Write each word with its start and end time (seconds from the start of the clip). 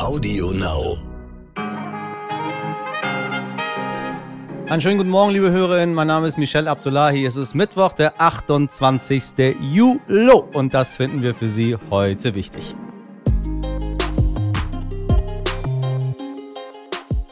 Audio 0.00 0.50
Now. 0.52 0.96
Einen 4.70 4.80
schönen 4.80 4.96
guten 4.96 5.10
Morgen, 5.10 5.32
liebe 5.32 5.50
Hörerinnen. 5.50 5.94
Mein 5.94 6.06
Name 6.06 6.26
ist 6.26 6.38
Michel 6.38 6.68
Abdullahi. 6.68 7.26
Es 7.26 7.36
ist 7.36 7.54
Mittwoch, 7.54 7.92
der 7.92 8.18
28. 8.18 9.54
Juli. 9.60 10.32
Und 10.54 10.72
das 10.72 10.96
finden 10.96 11.20
wir 11.20 11.34
für 11.34 11.50
Sie 11.50 11.76
heute 11.90 12.34
wichtig. 12.34 12.74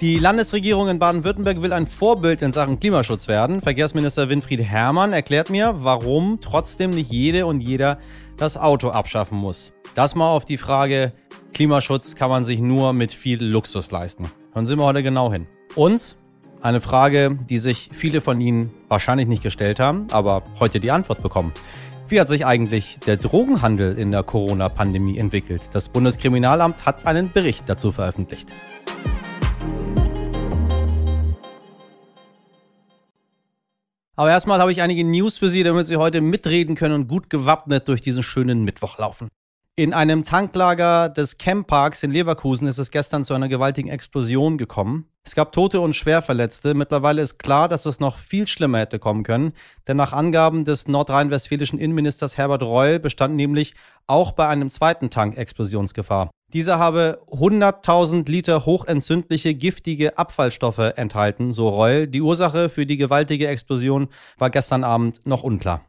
Die 0.03 0.19
Landesregierung 0.19 0.89
in 0.89 0.99
Baden-Württemberg 0.99 1.63
will 1.63 1.73
ein 1.73 1.87
Vorbild 1.87 2.43
in 2.43 2.53
Sachen 2.53 2.79
Klimaschutz 2.79 3.29
werden. 3.29 3.63
Verkehrsminister 3.63 4.29
Winfried 4.29 4.61
Herrmann 4.61 5.15
erklärt 5.15 5.49
mir, 5.49 5.75
warum 5.79 6.39
trotzdem 6.43 6.91
nicht 6.91 7.11
jede 7.11 7.47
und 7.47 7.63
jeder 7.63 7.99
das 8.37 8.59
Auto 8.59 8.91
abschaffen 8.91 9.39
muss. 9.39 9.73
Das 9.95 10.15
mal 10.15 10.29
auf 10.29 10.45
die 10.45 10.59
Frage, 10.59 11.13
Klimaschutz 11.53 12.15
kann 12.15 12.31
man 12.31 12.45
sich 12.45 12.61
nur 12.61 12.93
mit 12.93 13.13
viel 13.13 13.43
Luxus 13.43 13.91
leisten. 13.91 14.31
Hören 14.53 14.67
Sie 14.67 14.77
mal 14.77 14.87
heute 14.87 15.03
genau 15.03 15.33
hin. 15.33 15.47
Und 15.75 16.17
eine 16.63 16.81
Frage, 16.81 17.33
die 17.49 17.59
sich 17.59 17.89
viele 17.93 18.21
von 18.21 18.41
Ihnen 18.41 18.71
wahrscheinlich 18.89 19.29
nicht 19.29 19.43
gestellt 19.43 19.81
haben, 19.81 20.07
aber 20.11 20.43
heute 20.59 20.81
die 20.81 20.91
Antwort 20.91 21.23
bekommen. 21.23 21.53
Wie 22.09 22.21
hat 22.21 22.29
sich 22.29 22.47
eigentlich 22.47 22.99
der 23.01 23.17
Drogenhandel 23.17 23.99
in 23.99 24.11
der 24.11 24.23
Corona-Pandemie 24.23 25.19
entwickelt? 25.19 25.63
Das 25.73 25.89
Bundeskriminalamt 25.89 26.87
hat 26.87 27.07
einen 27.07 27.31
Bericht 27.31 27.69
dazu 27.69 27.93
veröffentlicht. 27.93 28.49
Aber 34.17 34.31
erstmal 34.31 34.59
habe 34.59 34.73
ich 34.73 34.83
einige 34.83 35.05
News 35.05 35.39
für 35.39 35.49
Sie, 35.49 35.63
damit 35.63 35.87
Sie 35.87 35.97
heute 35.97 36.21
mitreden 36.21 36.75
können 36.75 36.95
und 36.95 37.09
gut 37.09 37.31
gewappnet 37.31 37.87
durch 37.87 38.01
diesen 38.01 38.25
schönen 38.25 38.65
Mittwoch 38.65 38.99
laufen. 38.99 39.29
In 39.79 39.95
einem 39.95 40.25
Tanklager 40.25 41.09
des 41.09 41.39
Campparks 41.39 42.03
in 42.03 42.11
Leverkusen 42.11 42.67
ist 42.67 42.79
es 42.79 42.91
gestern 42.91 43.23
zu 43.23 43.33
einer 43.33 43.47
gewaltigen 43.47 43.89
Explosion 43.89 44.59
gekommen. 44.59 45.07
Es 45.25 45.37
gab 45.37 45.53
Tote 45.53 45.81
und 45.81 45.95
Schwerverletzte. 45.95 46.75
Mittlerweile 46.75 47.23
ist 47.23 47.39
klar, 47.39 47.69
dass 47.69 47.87
es 47.87 48.01
noch 48.01 48.19
viel 48.19 48.49
schlimmer 48.49 48.81
hätte 48.81 48.99
kommen 48.99 49.23
können. 49.23 49.53
Denn 49.87 49.97
nach 49.97 50.13
Angaben 50.13 50.65
des 50.65 50.89
nordrhein-westfälischen 50.89 51.79
Innenministers 51.79 52.37
Herbert 52.37 52.65
Reul 52.65 52.99
bestand 52.99 53.37
nämlich 53.37 53.75
auch 54.09 54.33
bei 54.33 54.49
einem 54.49 54.69
zweiten 54.69 55.11
Tank 55.11 55.37
Explosionsgefahr. 55.37 56.29
Dieser 56.53 56.81
habe 56.81 57.21
100.000 57.31 58.29
Liter 58.29 58.67
hochentzündliche, 58.67 59.55
giftige 59.55 60.19
Abfallstoffe 60.19 60.95
enthalten, 60.97 61.53
so 61.53 61.69
Reul. 61.69 62.09
Die 62.09 62.21
Ursache 62.21 62.69
für 62.69 62.85
die 62.85 62.97
gewaltige 62.97 63.47
Explosion 63.47 64.09
war 64.39 64.51
gestern 64.51 64.83
Abend 64.83 65.25
noch 65.25 65.45
unklar. 65.45 65.85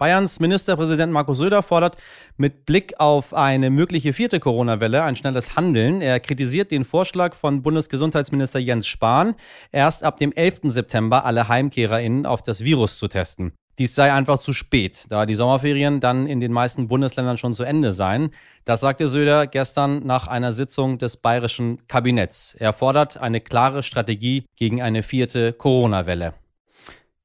Bayerns 0.00 0.40
Ministerpräsident 0.40 1.12
Markus 1.12 1.36
Söder 1.36 1.62
fordert 1.62 1.98
mit 2.38 2.64
Blick 2.64 2.94
auf 2.98 3.34
eine 3.34 3.68
mögliche 3.68 4.14
vierte 4.14 4.40
Corona-Welle 4.40 5.02
ein 5.02 5.14
schnelles 5.14 5.56
Handeln. 5.56 6.00
Er 6.00 6.20
kritisiert 6.20 6.70
den 6.70 6.86
Vorschlag 6.86 7.34
von 7.34 7.62
Bundesgesundheitsminister 7.62 8.58
Jens 8.58 8.86
Spahn, 8.86 9.34
erst 9.72 10.02
ab 10.02 10.16
dem 10.16 10.32
11. 10.32 10.60
September 10.72 11.26
alle 11.26 11.48
HeimkehrerInnen 11.48 12.24
auf 12.24 12.40
das 12.40 12.64
Virus 12.64 12.96
zu 12.96 13.08
testen. 13.08 13.52
Dies 13.78 13.94
sei 13.94 14.10
einfach 14.10 14.38
zu 14.38 14.54
spät, 14.54 15.04
da 15.10 15.26
die 15.26 15.34
Sommerferien 15.34 16.00
dann 16.00 16.26
in 16.26 16.40
den 16.40 16.52
meisten 16.52 16.88
Bundesländern 16.88 17.36
schon 17.36 17.52
zu 17.52 17.64
Ende 17.64 17.92
seien. 17.92 18.30
Das 18.64 18.80
sagte 18.80 19.06
Söder 19.06 19.46
gestern 19.46 20.06
nach 20.06 20.28
einer 20.28 20.54
Sitzung 20.54 20.96
des 20.96 21.18
bayerischen 21.18 21.86
Kabinetts. 21.88 22.54
Er 22.58 22.72
fordert 22.72 23.18
eine 23.18 23.42
klare 23.42 23.82
Strategie 23.82 24.46
gegen 24.56 24.80
eine 24.80 25.02
vierte 25.02 25.52
Corona-Welle 25.52 26.32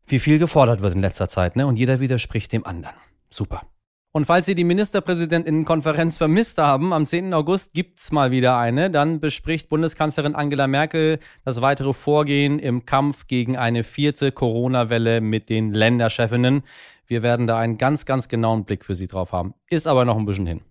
wie 0.07 0.19
viel 0.19 0.39
gefordert 0.39 0.81
wird 0.81 0.95
in 0.95 1.01
letzter 1.01 1.27
Zeit, 1.29 1.55
ne? 1.55 1.67
Und 1.67 1.77
jeder 1.77 1.99
widerspricht 1.99 2.51
dem 2.51 2.65
anderen. 2.65 2.95
Super. 3.29 3.63
Und 4.15 4.25
falls 4.25 4.45
Sie 4.45 4.55
die 4.55 4.63
Ministerpräsidentinnenkonferenz 4.63 6.17
vermisst 6.17 6.57
haben, 6.57 6.93
am 6.93 7.05
10. 7.05 7.33
August 7.33 7.73
gibt's 7.73 8.13
mal 8.13 8.31
wieder 8.31 8.57
eine. 8.57 8.89
Dann 8.89 9.19
bespricht 9.19 9.67
Bundeskanzlerin 9.67 10.35
Angela 10.35 10.67
Merkel 10.67 11.19
das 11.43 11.59
weitere 11.59 11.91
Vorgehen 11.91 12.57
im 12.57 12.85
Kampf 12.85 13.27
gegen 13.27 13.57
eine 13.57 13.83
vierte 13.83 14.31
Corona-Welle 14.31 15.19
mit 15.19 15.49
den 15.49 15.73
Länderchefinnen. 15.73 16.63
Wir 17.07 17.23
werden 17.23 17.45
da 17.45 17.59
einen 17.59 17.77
ganz, 17.77 18.05
ganz 18.05 18.29
genauen 18.29 18.63
Blick 18.63 18.85
für 18.85 18.95
Sie 18.95 19.07
drauf 19.07 19.33
haben. 19.33 19.53
Ist 19.69 19.85
aber 19.85 20.05
noch 20.05 20.15
ein 20.17 20.25
bisschen 20.25 20.47
hin. 20.47 20.61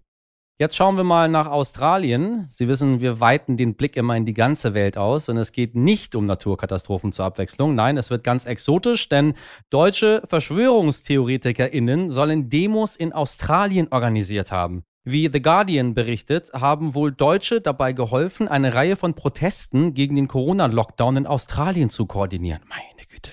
Jetzt 0.56 0.76
schauen 0.76 0.97
wir 0.97 1.03
mal 1.03 1.28
nach 1.28 1.48
Australien. 1.48 2.47
Sie 2.48 2.69
wissen, 2.69 3.00
wir 3.00 3.19
weiten 3.19 3.56
den 3.56 3.75
Blick 3.75 3.97
immer 3.97 4.16
in 4.16 4.25
die 4.25 4.34
ganze 4.34 4.72
Welt 4.72 4.97
aus 4.97 5.28
und 5.28 5.37
es 5.37 5.50
geht 5.50 5.75
nicht 5.75 6.15
um 6.15 6.26
Naturkatastrophen 6.26 7.10
zur 7.10 7.25
Abwechslung. 7.25 7.75
Nein, 7.75 7.97
es 7.97 8.09
wird 8.09 8.22
ganz 8.22 8.47
exotisch, 8.47 9.09
denn 9.09 9.34
deutsche 9.69 10.22
Verschwörungstheoretikerinnen 10.26 12.10
sollen 12.10 12.50
Demos 12.50 12.94
in 12.94 13.12
Australien 13.12 13.88
organisiert 13.91 14.53
haben. 14.53 14.84
Wie 15.03 15.28
The 15.28 15.43
Guardian 15.43 15.93
berichtet, 15.93 16.53
haben 16.53 16.94
wohl 16.94 17.10
Deutsche 17.10 17.60
dabei 17.60 17.93
geholfen, 17.93 18.47
eine 18.47 18.76
Reihe 18.76 18.94
von 18.94 19.14
Protesten 19.14 19.93
gegen 19.93 20.14
den 20.14 20.28
Corona-Lockdown 20.28 21.16
in 21.16 21.26
Australien 21.26 21.91
zu 21.91 22.06
koordinieren. 22.06 22.62
Meine 22.69 23.04
Güte. 23.10 23.32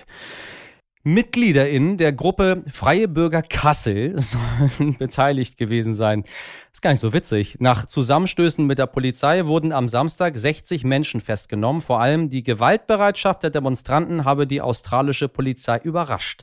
MitgliederInnen 1.04 1.96
der 1.96 2.12
Gruppe 2.12 2.62
Freie 2.68 3.08
Bürger 3.08 3.42
Kassel 3.42 4.14
sollen 4.20 4.96
beteiligt 4.98 5.58
gewesen 5.58 5.94
sein. 5.94 6.22
Das 6.22 6.74
ist 6.74 6.82
gar 6.82 6.90
nicht 6.90 7.00
so 7.00 7.12
witzig. 7.12 7.56
Nach 7.58 7.86
Zusammenstößen 7.86 8.64
mit 8.64 8.78
der 8.78 8.86
Polizei 8.86 9.46
wurden 9.46 9.72
am 9.72 9.88
Samstag 9.88 10.36
60 10.36 10.84
Menschen 10.84 11.20
festgenommen. 11.20 11.82
Vor 11.82 12.00
allem 12.00 12.30
die 12.30 12.44
Gewaltbereitschaft 12.44 13.42
der 13.42 13.50
Demonstranten 13.50 14.24
habe 14.24 14.46
die 14.46 14.60
australische 14.60 15.28
Polizei 15.28 15.78
überrascht. 15.78 16.42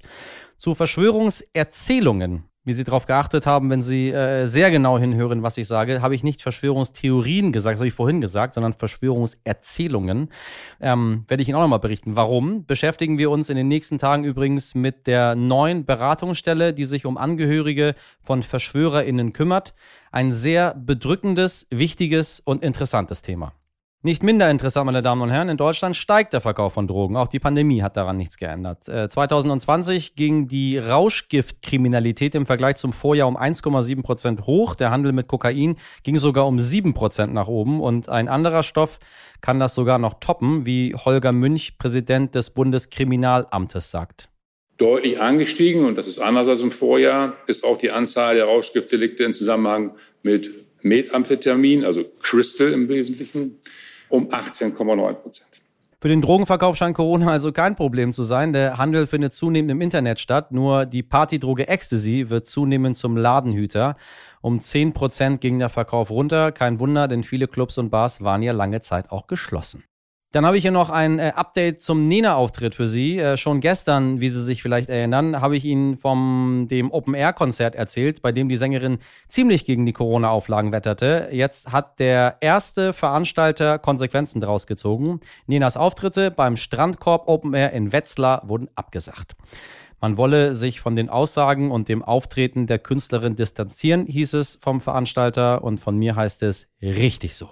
Zu 0.57 0.75
Verschwörungserzählungen 0.75 2.48
wie 2.69 2.73
Sie 2.73 2.83
darauf 2.83 3.07
geachtet 3.07 3.47
haben, 3.47 3.71
wenn 3.71 3.81
Sie 3.81 4.11
äh, 4.11 4.45
sehr 4.45 4.69
genau 4.69 4.99
hinhören, 4.99 5.41
was 5.41 5.57
ich 5.57 5.67
sage, 5.67 6.03
habe 6.03 6.13
ich 6.13 6.23
nicht 6.23 6.43
Verschwörungstheorien 6.43 7.51
gesagt, 7.51 7.73
das 7.73 7.79
habe 7.79 7.87
ich 7.87 7.95
vorhin 7.95 8.21
gesagt, 8.21 8.53
sondern 8.53 8.73
Verschwörungserzählungen. 8.73 10.29
Ähm, 10.79 11.25
werde 11.27 11.41
ich 11.41 11.49
Ihnen 11.49 11.57
auch 11.57 11.63
nochmal 11.63 11.79
berichten. 11.79 12.15
Warum? 12.15 12.67
Beschäftigen 12.67 13.17
wir 13.17 13.31
uns 13.31 13.49
in 13.49 13.57
den 13.57 13.67
nächsten 13.67 13.97
Tagen 13.97 14.23
übrigens 14.23 14.75
mit 14.75 15.07
der 15.07 15.33
neuen 15.33 15.83
Beratungsstelle, 15.83 16.75
die 16.75 16.85
sich 16.85 17.07
um 17.07 17.17
Angehörige 17.17 17.95
von 18.21 18.43
VerschwörerInnen 18.43 19.33
kümmert. 19.33 19.73
Ein 20.11 20.31
sehr 20.31 20.75
bedrückendes, 20.75 21.65
wichtiges 21.71 22.39
und 22.39 22.63
interessantes 22.63 23.23
Thema. 23.23 23.53
Nicht 24.01 24.23
minder 24.23 24.49
interessant, 24.49 24.85
meine 24.85 25.01
Damen 25.01 25.21
und 25.23 25.29
Herren, 25.29 25.49
in 25.49 25.57
Deutschland 25.57 25.93
steigt 25.93 26.31
der 26.31 26.39
Verkauf 26.39 26.71
von 26.71 26.87
Drogen. 26.87 27.17
Auch 27.17 27.27
die 27.27 27.39
Pandemie 27.39 27.81
hat 27.81 27.97
daran 27.97 28.15
nichts 28.15 28.37
geändert. 28.37 28.85
2020 28.85 30.11
äh, 30.11 30.13
ging 30.15 30.47
die 30.47 30.77
Rauschgiftkriminalität 30.77 32.33
im 32.33 32.45
Vergleich 32.45 32.77
zum 32.77 32.93
Vorjahr 32.93 33.27
um 33.27 33.35
1,7 33.35 34.01
Prozent 34.01 34.45
hoch. 34.45 34.75
Der 34.75 34.91
Handel 34.91 35.11
mit 35.11 35.27
Kokain 35.27 35.75
ging 36.03 36.17
sogar 36.17 36.47
um 36.47 36.61
7 36.61 36.93
Prozent 36.93 37.33
nach 37.33 37.49
oben. 37.49 37.81
Und 37.81 38.07
ein 38.07 38.29
anderer 38.29 38.63
Stoff 38.63 38.99
kann 39.41 39.59
das 39.59 39.75
sogar 39.75 39.99
noch 39.99 40.21
toppen, 40.21 40.65
wie 40.65 40.95
Holger 40.95 41.33
Münch, 41.33 41.77
Präsident 41.77 42.35
des 42.35 42.51
Bundeskriminalamtes, 42.51 43.91
sagt. 43.91 44.29
Deutlich 44.77 45.19
angestiegen, 45.19 45.83
und 45.83 45.97
das 45.97 46.07
ist 46.07 46.19
anders 46.19 46.47
als 46.47 46.61
im 46.61 46.71
Vorjahr, 46.71 47.33
ist 47.47 47.65
auch 47.65 47.77
die 47.77 47.91
Anzahl 47.91 48.35
der 48.35 48.45
Rauschgiftdelikte 48.45 49.25
im 49.25 49.33
Zusammenhang 49.33 49.91
mit 50.23 50.49
Methamphetamin, 50.83 51.83
also 51.83 52.05
Crystal 52.21 52.71
im 52.71 52.87
Wesentlichen 52.87 53.59
um 54.09 54.27
18,9 54.29 55.13
Prozent. 55.13 55.49
Für 56.01 56.07
den 56.07 56.21
Drogenverkauf 56.21 56.77
scheint 56.77 56.95
Corona 56.95 57.29
also 57.29 57.51
kein 57.51 57.75
Problem 57.75 58.13
zu 58.13 58.23
sein. 58.23 58.53
Der 58.53 58.77
Handel 58.77 59.05
findet 59.05 59.33
zunehmend 59.33 59.71
im 59.71 59.81
Internet 59.81 60.21
statt. 60.21 60.53
Nur 60.53 60.85
die 60.85 61.03
Partydroge 61.03 61.67
Ecstasy 61.67 62.29
wird 62.29 62.47
zunehmend 62.47 62.95
zum 62.95 63.17
Ladenhüter. 63.17 63.97
Um 64.41 64.61
10 64.61 64.93
Prozent 64.93 65.41
ging 65.41 65.59
der 65.59 65.67
Verkauf 65.67 66.09
runter. 66.09 66.53
Kein 66.53 66.79
Wunder, 66.79 67.09
denn 67.09 67.23
viele 67.23 67.49
Clubs 67.49 67.77
und 67.77 67.89
Bars 67.89 68.23
waren 68.23 68.41
ja 68.41 68.53
lange 68.53 68.79
Zeit 68.79 69.11
auch 69.11 69.27
geschlossen. 69.27 69.83
Dann 70.31 70.45
habe 70.45 70.57
ich 70.57 70.61
hier 70.61 70.71
noch 70.71 70.91
ein 70.91 71.17
äh, 71.17 71.31
Update 71.35 71.81
zum 71.81 72.07
Nena-Auftritt 72.07 72.75
für 72.75 72.87
Sie. 72.87 73.17
Äh, 73.17 73.35
schon 73.35 73.61
gestern, 73.61 74.19
wie 74.19 74.29
Sie 74.29 74.43
sich 74.43 74.61
vielleicht 74.61 74.87
erinnern, 74.87 75.41
habe 75.41 75.57
ich 75.57 75.65
Ihnen 75.65 75.97
vom 75.97 76.67
dem 76.69 76.91
Open-Air-Konzert 76.91 77.73
erzählt, 77.73 78.21
bei 78.21 78.31
dem 78.31 78.47
die 78.47 78.55
Sängerin 78.55 78.99
ziemlich 79.27 79.65
gegen 79.65 79.87
die 79.87 79.93
Corona-Auflagen 79.93 80.71
wetterte. 80.71 81.29
Jetzt 81.31 81.71
hat 81.71 81.97
der 81.97 82.37
erste 82.41 82.93
Veranstalter 82.93 83.79
Konsequenzen 83.79 84.39
daraus 84.39 84.67
gezogen. 84.67 85.19
Nenas 85.47 85.77
Auftritte 85.77 86.29
beim 86.29 86.57
Strandkorb 86.57 87.27
Open 87.27 87.55
Air 87.55 87.73
in 87.73 87.91
Wetzlar 87.91 88.47
wurden 88.47 88.69
abgesagt. 88.75 89.35
Man 89.99 90.17
wolle 90.17 90.53
sich 90.53 90.79
von 90.79 90.95
den 90.95 91.09
Aussagen 91.09 91.71
und 91.71 91.89
dem 91.89 92.03
Auftreten 92.03 92.67
der 92.67 92.77
Künstlerin 92.77 93.35
distanzieren, 93.35 94.05
hieß 94.05 94.33
es 94.33 94.59
vom 94.61 94.79
Veranstalter 94.79 95.63
und 95.63 95.79
von 95.79 95.97
mir 95.97 96.15
heißt 96.15 96.43
es 96.43 96.67
richtig 96.83 97.35
so. 97.35 97.49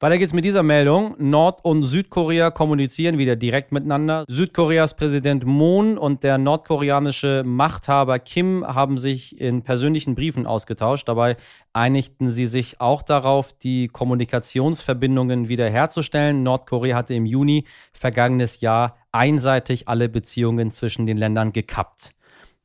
Weiter 0.00 0.18
geht's 0.18 0.32
mit 0.32 0.44
dieser 0.44 0.62
Meldung. 0.62 1.16
Nord- 1.18 1.64
und 1.64 1.82
Südkorea 1.82 2.52
kommunizieren 2.52 3.18
wieder 3.18 3.34
direkt 3.34 3.72
miteinander. 3.72 4.24
Südkoreas 4.28 4.94
Präsident 4.94 5.44
Moon 5.44 5.98
und 5.98 6.22
der 6.22 6.38
nordkoreanische 6.38 7.42
Machthaber 7.44 8.20
Kim 8.20 8.64
haben 8.64 8.96
sich 8.96 9.40
in 9.40 9.62
persönlichen 9.62 10.14
Briefen 10.14 10.46
ausgetauscht. 10.46 11.08
Dabei 11.08 11.36
einigten 11.72 12.30
sie 12.30 12.46
sich 12.46 12.80
auch 12.80 13.02
darauf, 13.02 13.52
die 13.52 13.88
Kommunikationsverbindungen 13.88 15.48
wiederherzustellen. 15.48 16.44
Nordkorea 16.44 16.96
hatte 16.96 17.14
im 17.14 17.26
Juni 17.26 17.64
vergangenes 17.92 18.60
Jahr 18.60 18.98
einseitig 19.10 19.88
alle 19.88 20.08
Beziehungen 20.08 20.70
zwischen 20.70 21.06
den 21.06 21.16
Ländern 21.16 21.50
gekappt. 21.50 22.12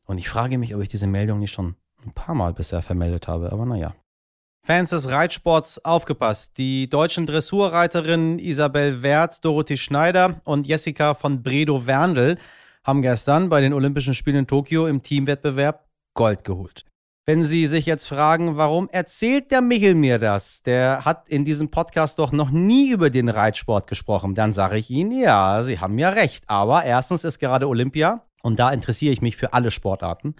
Und 0.05 0.19
ich 0.19 0.29
frage 0.29 0.59
mich, 0.59 0.75
ob 0.75 0.83
ich 0.83 0.89
diese 0.89 1.07
Meldung 1.07 1.39
nicht 1.39 1.55
schon 1.55 1.77
ein 2.05 2.13
paar 2.13 2.35
Mal 2.35 2.53
bisher 2.53 2.83
vermeldet 2.83 3.27
habe, 3.27 3.51
aber 3.51 3.65
naja. 3.65 3.95
Fans 4.65 4.91
des 4.91 5.09
Reitsports 5.09 5.83
aufgepasst. 5.83 6.57
Die 6.57 6.89
deutschen 6.89 7.25
Dressurreiterinnen 7.25 8.39
Isabel 8.39 9.03
Wert, 9.03 9.43
Dorothee 9.43 9.75
Schneider 9.75 10.39
und 10.45 10.65
Jessica 10.65 11.15
von 11.15 11.43
Bredow-Werndl 11.43 12.37
haben 12.85 13.01
gestern 13.01 13.49
bei 13.49 13.59
den 13.59 13.73
Olympischen 13.73 14.13
Spielen 14.13 14.37
in 14.37 14.47
Tokio 14.47 14.87
im 14.87 15.03
Teamwettbewerb 15.03 15.85
Gold 16.13 16.45
geholt. 16.45 16.85
Wenn 17.25 17.43
Sie 17.43 17.67
sich 17.67 17.85
jetzt 17.85 18.07
fragen, 18.07 18.55
warum 18.55 18.87
erzählt 18.89 19.51
der 19.51 19.59
Michel 19.59 19.95
mir 19.95 20.17
das? 20.17 20.63
Der 20.63 21.03
hat 21.03 21.27
in 21.27 21.43
diesem 21.43 21.69
Podcast 21.69 22.17
doch 22.19 22.31
noch 22.31 22.49
nie 22.49 22.89
über 22.91 23.09
den 23.09 23.27
Reitsport 23.27 23.87
gesprochen. 23.87 24.33
Dann 24.33 24.53
sage 24.53 24.77
ich 24.77 24.89
Ihnen, 24.89 25.11
ja, 25.11 25.61
Sie 25.63 25.79
haben 25.79 25.99
ja 25.99 26.09
recht. 26.09 26.45
Aber 26.47 26.85
erstens 26.85 27.25
ist 27.25 27.39
gerade 27.39 27.67
Olympia 27.67 28.21
und 28.41 28.59
da 28.59 28.71
interessiere 28.71 29.11
ich 29.11 29.21
mich 29.21 29.35
für 29.35 29.51
alle 29.51 29.71
Sportarten. 29.71 30.35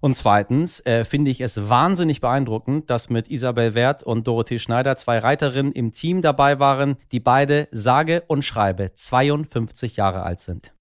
Und 0.00 0.14
zweitens 0.14 0.80
äh, 0.80 1.04
finde 1.04 1.30
ich 1.30 1.40
es 1.40 1.68
wahnsinnig 1.68 2.20
beeindruckend, 2.20 2.90
dass 2.90 3.10
mit 3.10 3.28
Isabel 3.30 3.74
Wert 3.74 4.02
und 4.02 4.26
Dorothee 4.26 4.58
Schneider 4.58 4.96
zwei 4.96 5.18
Reiterinnen 5.18 5.72
im 5.72 5.92
Team 5.92 6.22
dabei 6.22 6.58
waren, 6.58 6.96
die 7.12 7.20
beide 7.20 7.68
sage 7.70 8.22
und 8.26 8.44
schreibe 8.44 8.92
52 8.94 9.96
Jahre 9.96 10.22
alt 10.22 10.40
sind. 10.40 10.74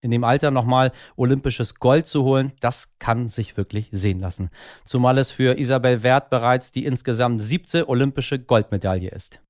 In 0.00 0.12
dem 0.12 0.22
Alter 0.22 0.52
nochmal 0.52 0.92
olympisches 1.16 1.74
Gold 1.74 2.06
zu 2.06 2.22
holen, 2.22 2.52
das 2.60 2.96
kann 3.00 3.28
sich 3.28 3.56
wirklich 3.56 3.88
sehen 3.90 4.20
lassen. 4.20 4.50
Zumal 4.84 5.18
es 5.18 5.32
für 5.32 5.58
Isabel 5.58 6.04
Wert 6.04 6.30
bereits 6.30 6.70
die 6.70 6.84
insgesamt 6.84 7.42
siebte 7.42 7.88
olympische 7.88 8.38
Goldmedaille 8.38 9.10
ist. 9.10 9.40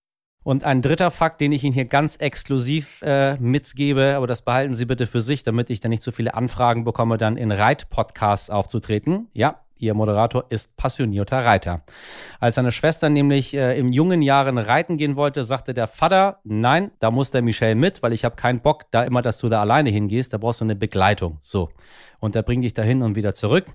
Und 0.48 0.64
ein 0.64 0.80
dritter 0.80 1.10
Fakt, 1.10 1.42
den 1.42 1.52
ich 1.52 1.62
Ihnen 1.62 1.74
hier 1.74 1.84
ganz 1.84 2.16
exklusiv 2.16 3.02
äh, 3.02 3.36
mitgebe, 3.36 4.14
aber 4.16 4.26
das 4.26 4.40
behalten 4.40 4.76
Sie 4.76 4.86
bitte 4.86 5.06
für 5.06 5.20
sich, 5.20 5.42
damit 5.42 5.68
ich 5.68 5.80
dann 5.80 5.90
nicht 5.90 6.02
so 6.02 6.10
viele 6.10 6.32
Anfragen 6.32 6.84
bekomme, 6.84 7.18
dann 7.18 7.36
in 7.36 7.52
Reit-Podcasts 7.52 8.48
aufzutreten. 8.48 9.28
Ja, 9.34 9.60
Ihr 9.80 9.94
Moderator 9.94 10.44
ist 10.48 10.76
passionierter 10.76 11.44
Reiter. 11.44 11.82
Als 12.40 12.56
seine 12.56 12.72
Schwester 12.72 13.08
nämlich 13.08 13.54
äh, 13.54 13.78
in 13.78 13.92
jungen 13.92 14.22
Jahren 14.22 14.58
reiten 14.58 14.96
gehen 14.96 15.16
wollte, 15.16 15.44
sagte 15.44 15.74
der 15.74 15.86
Vater, 15.86 16.38
nein, 16.44 16.90
da 16.98 17.10
muss 17.10 17.30
der 17.30 17.42
Michel 17.42 17.74
mit, 17.74 18.02
weil 18.02 18.12
ich 18.12 18.24
habe 18.24 18.36
keinen 18.36 18.60
Bock, 18.60 18.84
da 18.90 19.02
immer, 19.02 19.22
dass 19.22 19.38
du 19.38 19.48
da 19.48 19.60
alleine 19.60 19.90
hingehst, 19.90 20.32
da 20.32 20.38
brauchst 20.38 20.60
du 20.60 20.64
eine 20.64 20.76
Begleitung. 20.76 21.38
So. 21.40 21.70
Und 22.20 22.34
der 22.34 22.42
bringt 22.42 22.64
dich 22.64 22.74
dahin 22.74 23.02
und 23.02 23.14
wieder 23.14 23.34
zurück. 23.34 23.66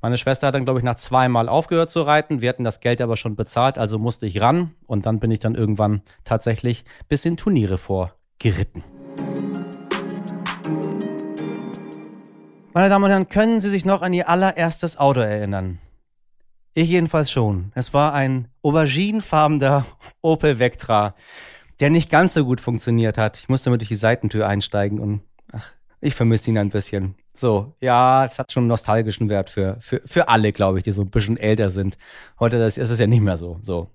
Meine 0.00 0.16
Schwester 0.16 0.46
hat 0.46 0.54
dann, 0.54 0.64
glaube 0.64 0.80
ich, 0.80 0.84
nach 0.84 0.96
zweimal 0.96 1.48
aufgehört 1.48 1.90
zu 1.90 2.02
reiten. 2.02 2.40
Wir 2.40 2.48
hatten 2.48 2.64
das 2.64 2.80
Geld 2.80 3.00
aber 3.00 3.16
schon 3.16 3.34
bezahlt, 3.34 3.78
also 3.78 3.98
musste 3.98 4.26
ich 4.26 4.40
ran. 4.40 4.74
Und 4.86 5.06
dann 5.06 5.18
bin 5.18 5.30
ich 5.30 5.40
dann 5.40 5.54
irgendwann 5.54 6.02
tatsächlich 6.24 6.84
bis 7.08 7.24
in 7.24 7.36
Turniere 7.36 7.78
vorgeritten. 7.78 8.84
Meine 12.74 12.90
Damen 12.90 13.04
und 13.04 13.10
Herren, 13.10 13.28
können 13.28 13.60
Sie 13.62 13.70
sich 13.70 13.86
noch 13.86 14.02
an 14.02 14.12
Ihr 14.12 14.28
allererstes 14.28 14.98
Auto 14.98 15.20
erinnern? 15.20 15.78
Ich 16.74 16.90
jedenfalls 16.90 17.30
schon. 17.30 17.72
Es 17.74 17.94
war 17.94 18.12
ein 18.12 18.48
auberginefarbener 18.62 19.86
Opel 20.20 20.58
Vectra, 20.58 21.14
der 21.80 21.88
nicht 21.88 22.10
ganz 22.10 22.34
so 22.34 22.44
gut 22.44 22.60
funktioniert 22.60 23.16
hat. 23.16 23.38
Ich 23.38 23.48
musste 23.48 23.70
mit 23.70 23.80
durch 23.80 23.88
die 23.88 23.94
Seitentür 23.94 24.46
einsteigen 24.46 25.00
und 25.00 25.22
ach, 25.50 25.72
ich 26.00 26.14
vermisse 26.14 26.50
ihn 26.50 26.58
ein 26.58 26.68
bisschen. 26.68 27.14
So, 27.38 27.72
ja, 27.80 28.24
es 28.24 28.36
hat 28.40 28.50
schon 28.50 28.62
einen 28.62 28.68
nostalgischen 28.68 29.28
Wert 29.28 29.48
für, 29.48 29.76
für, 29.78 30.02
für 30.04 30.28
alle, 30.28 30.52
glaube 30.52 30.78
ich, 30.78 30.84
die 30.84 30.90
so 30.90 31.02
ein 31.02 31.10
bisschen 31.10 31.36
älter 31.36 31.70
sind. 31.70 31.96
Heute 32.40 32.56
ist 32.56 32.78
es 32.78 32.98
ja 32.98 33.06
nicht 33.06 33.20
mehr 33.20 33.36
so. 33.36 33.58
So, 33.60 33.92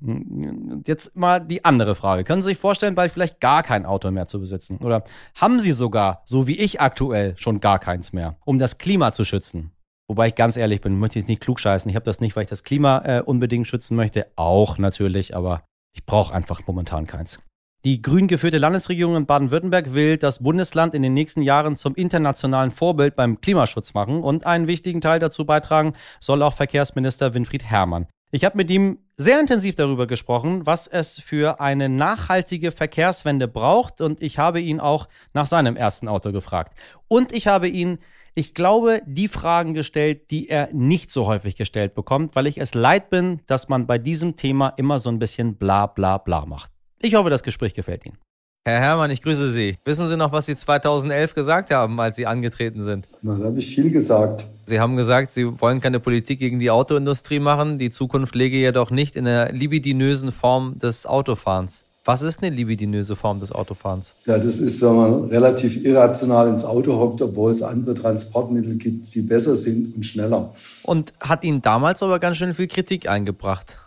jetzt 0.88 1.14
mal 1.18 1.42
die 1.42 1.66
andere 1.66 1.94
Frage. 1.94 2.24
Können 2.24 2.42
Sie 2.42 2.52
sich 2.52 2.58
vorstellen, 2.58 2.96
bald 2.96 3.12
vielleicht 3.12 3.42
gar 3.42 3.62
kein 3.62 3.86
Auto 3.86 4.10
mehr 4.12 4.28
zu 4.28 4.40
besitzen? 4.40 4.78
Oder 4.78 5.04
haben 5.36 5.60
Sie 5.60 5.74
sogar, 5.74 6.22
so 6.24 6.48
wie 6.48 6.58
ich 6.58 6.80
aktuell, 6.80 7.38
schon 7.38 7.60
gar 7.60 7.80
keins 7.80 8.14
mehr, 8.14 8.38
um 8.46 8.60
das 8.60 8.78
Klima 8.78 9.12
zu 9.12 9.26
schützen? 9.26 9.72
Wobei 10.08 10.28
ich 10.28 10.36
ganz 10.36 10.56
ehrlich 10.56 10.80
bin, 10.80 10.98
möchte 10.98 11.20
ich 11.20 11.28
nicht 11.28 11.42
klugscheißen. 11.42 11.90
Ich 11.90 11.96
habe 11.96 12.06
das 12.06 12.22
nicht, 12.22 12.38
weil 12.38 12.44
ich 12.44 12.50
das 12.50 12.64
Klima 12.64 13.02
äh, 13.04 13.22
unbedingt 13.22 13.68
schützen 13.68 13.98
möchte. 13.98 14.28
Auch 14.38 14.78
natürlich, 14.78 15.36
aber 15.36 15.64
ich 15.94 16.06
brauche 16.06 16.34
einfach 16.34 16.66
momentan 16.66 17.08
keins. 17.08 17.42
Die 17.86 18.02
grün 18.02 18.28
geführte 18.28 18.60
Landesregierung 18.60 19.18
in 19.18 19.26
Baden-Württemberg 19.26 19.94
will 19.94 20.16
das 20.16 20.42
Bundesland 20.42 20.96
in 20.96 21.02
den 21.02 21.14
nächsten 21.14 21.42
Jahren 21.42 21.76
zum 21.76 21.96
internationalen 21.96 22.72
Vorbild 22.72 23.16
beim 23.16 23.42
Klimaschutz 23.42 23.94
machen 23.94 24.24
und 24.24 24.46
einen 24.46 24.68
wichtigen 24.68 25.02
Teil 25.02 25.20
dazu 25.20 25.46
beitragen 25.46 25.94
soll 26.22 26.44
auch 26.44 26.54
Verkehrsminister 26.54 27.34
Winfried 27.34 27.66
Herrmann. 27.66 28.08
Ich 28.32 28.46
habe 28.46 28.56
mit 28.56 28.72
ihm 28.72 29.00
sehr 29.18 29.38
intensiv 29.38 29.76
darüber 29.76 30.08
gesprochen, 30.08 30.66
was 30.66 30.88
es 30.88 31.20
für 31.20 31.60
eine 31.60 31.90
nachhaltige 31.90 32.72
Verkehrswende 32.72 33.50
braucht 33.50 34.00
und 34.00 34.24
ich 34.24 34.40
habe 34.40 34.62
ihn 34.62 34.80
auch 34.80 35.10
nach 35.34 35.46
seinem 35.46 35.76
ersten 35.76 36.08
Auto 36.08 36.32
gefragt. 36.32 36.80
Und 37.10 37.34
ich 37.34 37.48
habe 37.48 37.68
ihn, 37.68 38.00
ich 38.34 38.54
glaube, 38.54 39.02
die 39.06 39.28
Fragen 39.28 39.74
gestellt, 39.74 40.32
die 40.32 40.48
er 40.48 40.70
nicht 40.72 41.12
so 41.12 41.28
häufig 41.28 41.58
gestellt 41.58 41.96
bekommt, 41.96 42.34
weil 42.38 42.48
ich 42.48 42.60
es 42.60 42.74
leid 42.74 43.10
bin, 43.10 43.42
dass 43.46 43.68
man 43.68 43.88
bei 43.88 43.98
diesem 43.98 44.38
Thema 44.38 44.70
immer 44.78 45.00
so 45.00 45.10
ein 45.10 45.20
bisschen 45.20 45.58
bla 45.58 45.86
bla 45.86 46.18
bla 46.18 46.46
macht. 46.46 46.73
Ich 47.06 47.16
hoffe, 47.16 47.30
das 47.30 47.44
Gespräch 47.44 47.74
gefällt 47.74 48.06
Ihnen. 48.06 48.18
Herr 48.66 48.80
Herrmann, 48.80 49.12
ich 49.12 49.22
grüße 49.22 49.52
Sie. 49.52 49.76
Wissen 49.84 50.08
Sie 50.08 50.16
noch, 50.16 50.32
was 50.32 50.46
Sie 50.46 50.56
2011 50.56 51.34
gesagt 51.34 51.74
haben, 51.74 52.00
als 52.00 52.16
Sie 52.16 52.26
angetreten 52.26 52.82
sind? 52.82 53.10
Na, 53.22 53.36
da 53.36 53.44
habe 53.44 53.60
ich 53.60 53.76
viel 53.76 53.92
gesagt. 53.92 54.46
Sie 54.68 54.80
haben 54.80 54.96
gesagt, 54.96 55.32
Sie 55.32 55.60
wollen 55.60 55.82
keine 55.82 56.00
Politik 56.00 56.40
gegen 56.40 56.60
die 56.60 56.72
Autoindustrie 56.72 57.40
machen. 57.40 57.78
Die 57.78 57.90
Zukunft 57.90 58.36
lege 58.36 58.56
jedoch 58.56 58.90
nicht 58.90 59.18
in 59.18 59.26
der 59.26 59.52
libidinösen 59.52 60.32
Form 60.32 60.80
des 60.80 61.06
Autofahrens. 61.06 61.84
Was 62.06 62.22
ist 62.22 62.42
eine 62.42 62.56
libidinöse 62.56 63.18
Form 63.18 63.42
des 63.42 63.52
Autofahrens? 63.52 64.16
Ja, 64.26 64.38
das 64.38 64.60
ist, 64.60 64.82
wenn 64.82 64.96
man 64.96 65.24
relativ 65.26 65.84
irrational 65.84 66.48
ins 66.48 66.64
Auto 66.64 66.98
hockt, 66.98 67.22
obwohl 67.22 67.52
es 67.52 67.62
andere 67.62 67.96
Transportmittel 67.96 68.76
gibt, 68.76 69.14
die 69.14 69.22
besser 69.22 69.58
sind 69.58 69.94
und 69.94 70.06
schneller. 70.06 70.54
Und 70.84 71.12
hat 71.20 71.44
Ihnen 71.44 71.62
damals 71.62 72.02
aber 72.02 72.20
ganz 72.20 72.38
schön 72.38 72.54
viel 72.54 72.68
Kritik 72.70 73.10
eingebracht. 73.10 73.78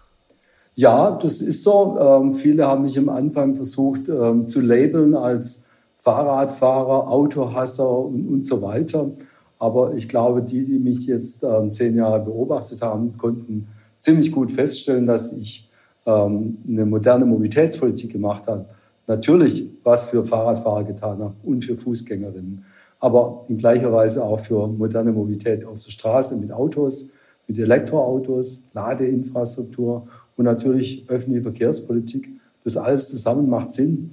Ja, 0.79 1.13
das 1.23 1.41
ist 1.41 1.63
so. 1.63 1.99
Ähm, 1.99 2.35
viele 2.35 2.67
haben 2.67 2.83
mich 2.83 2.99
am 2.99 3.09
Anfang 3.09 3.55
versucht 3.55 4.11
ähm, 4.11 4.47
zu 4.47 4.61
labeln 4.61 5.15
als 5.15 5.65
Fahrradfahrer, 5.97 7.11
Autohasser 7.11 7.99
und, 7.99 8.29
und 8.29 8.47
so 8.47 8.61
weiter. 8.61 9.11
Aber 9.59 9.95
ich 9.95 10.07
glaube, 10.07 10.43
die, 10.43 10.65
die 10.65 10.79
mich 10.79 11.07
jetzt 11.07 11.43
ähm, 11.43 11.73
zehn 11.73 11.97
Jahre 11.97 12.21
beobachtet 12.21 12.83
haben, 12.83 13.17
konnten 13.17 13.69
ziemlich 14.01 14.31
gut 14.31 14.53
feststellen, 14.53 15.07
dass 15.07 15.33
ich 15.33 15.71
ähm, 16.05 16.59
eine 16.69 16.85
moderne 16.85 17.25
Mobilitätspolitik 17.25 18.13
gemacht 18.13 18.47
habe. 18.47 18.67
Natürlich 19.07 19.71
was 19.83 20.11
für 20.11 20.25
Fahrradfahrer 20.27 20.85
getan 20.85 21.21
habe 21.21 21.35
und 21.43 21.65
für 21.65 21.79
Fußgängerinnen, 21.79 22.67
aber 23.01 23.47
in 23.49 23.57
gleicher 23.57 23.91
Weise 23.95 24.23
auch 24.23 24.41
für 24.41 24.67
moderne 24.67 25.13
Mobilität 25.13 25.65
auf 25.65 25.83
der 25.83 25.91
Straße 25.91 26.37
mit 26.37 26.53
Autos, 26.53 27.09
mit 27.47 27.59
Elektroautos, 27.59 28.63
Ladeinfrastruktur 28.75 30.07
und 30.37 30.45
natürlich 30.45 31.05
öffentliche 31.09 31.43
Verkehrspolitik. 31.43 32.29
Das 32.65 32.77
alles 32.77 33.09
zusammen 33.09 33.49
macht 33.49 33.71
Sinn. 33.71 34.13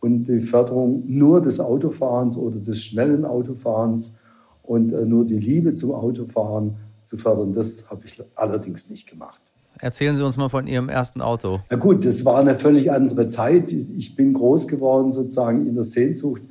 Und 0.00 0.24
die 0.24 0.40
Förderung 0.40 1.04
nur 1.06 1.40
des 1.40 1.60
Autofahrens 1.60 2.36
oder 2.36 2.58
des 2.58 2.80
schnellen 2.80 3.24
Autofahrens 3.24 4.16
und 4.64 4.92
äh, 4.92 5.04
nur 5.04 5.24
die 5.24 5.38
Liebe 5.38 5.74
zum 5.74 5.92
Autofahren 5.92 6.74
zu 7.04 7.16
fördern, 7.16 7.52
das 7.52 7.88
habe 7.90 8.02
ich 8.04 8.20
allerdings 8.34 8.90
nicht 8.90 9.08
gemacht. 9.08 9.40
Erzählen 9.78 10.16
Sie 10.16 10.24
uns 10.24 10.36
mal 10.36 10.48
von 10.48 10.66
Ihrem 10.66 10.88
ersten 10.88 11.20
Auto. 11.20 11.60
Na 11.70 11.76
gut, 11.76 12.04
das 12.04 12.24
war 12.24 12.40
eine 12.40 12.56
völlig 12.56 12.90
andere 12.90 13.28
Zeit. 13.28 13.72
Ich 13.72 14.14
bin 14.14 14.32
groß 14.32 14.68
geworden 14.68 15.12
sozusagen 15.12 15.66
in 15.66 15.74
der 15.74 15.84
Sehnsucht 15.84 16.42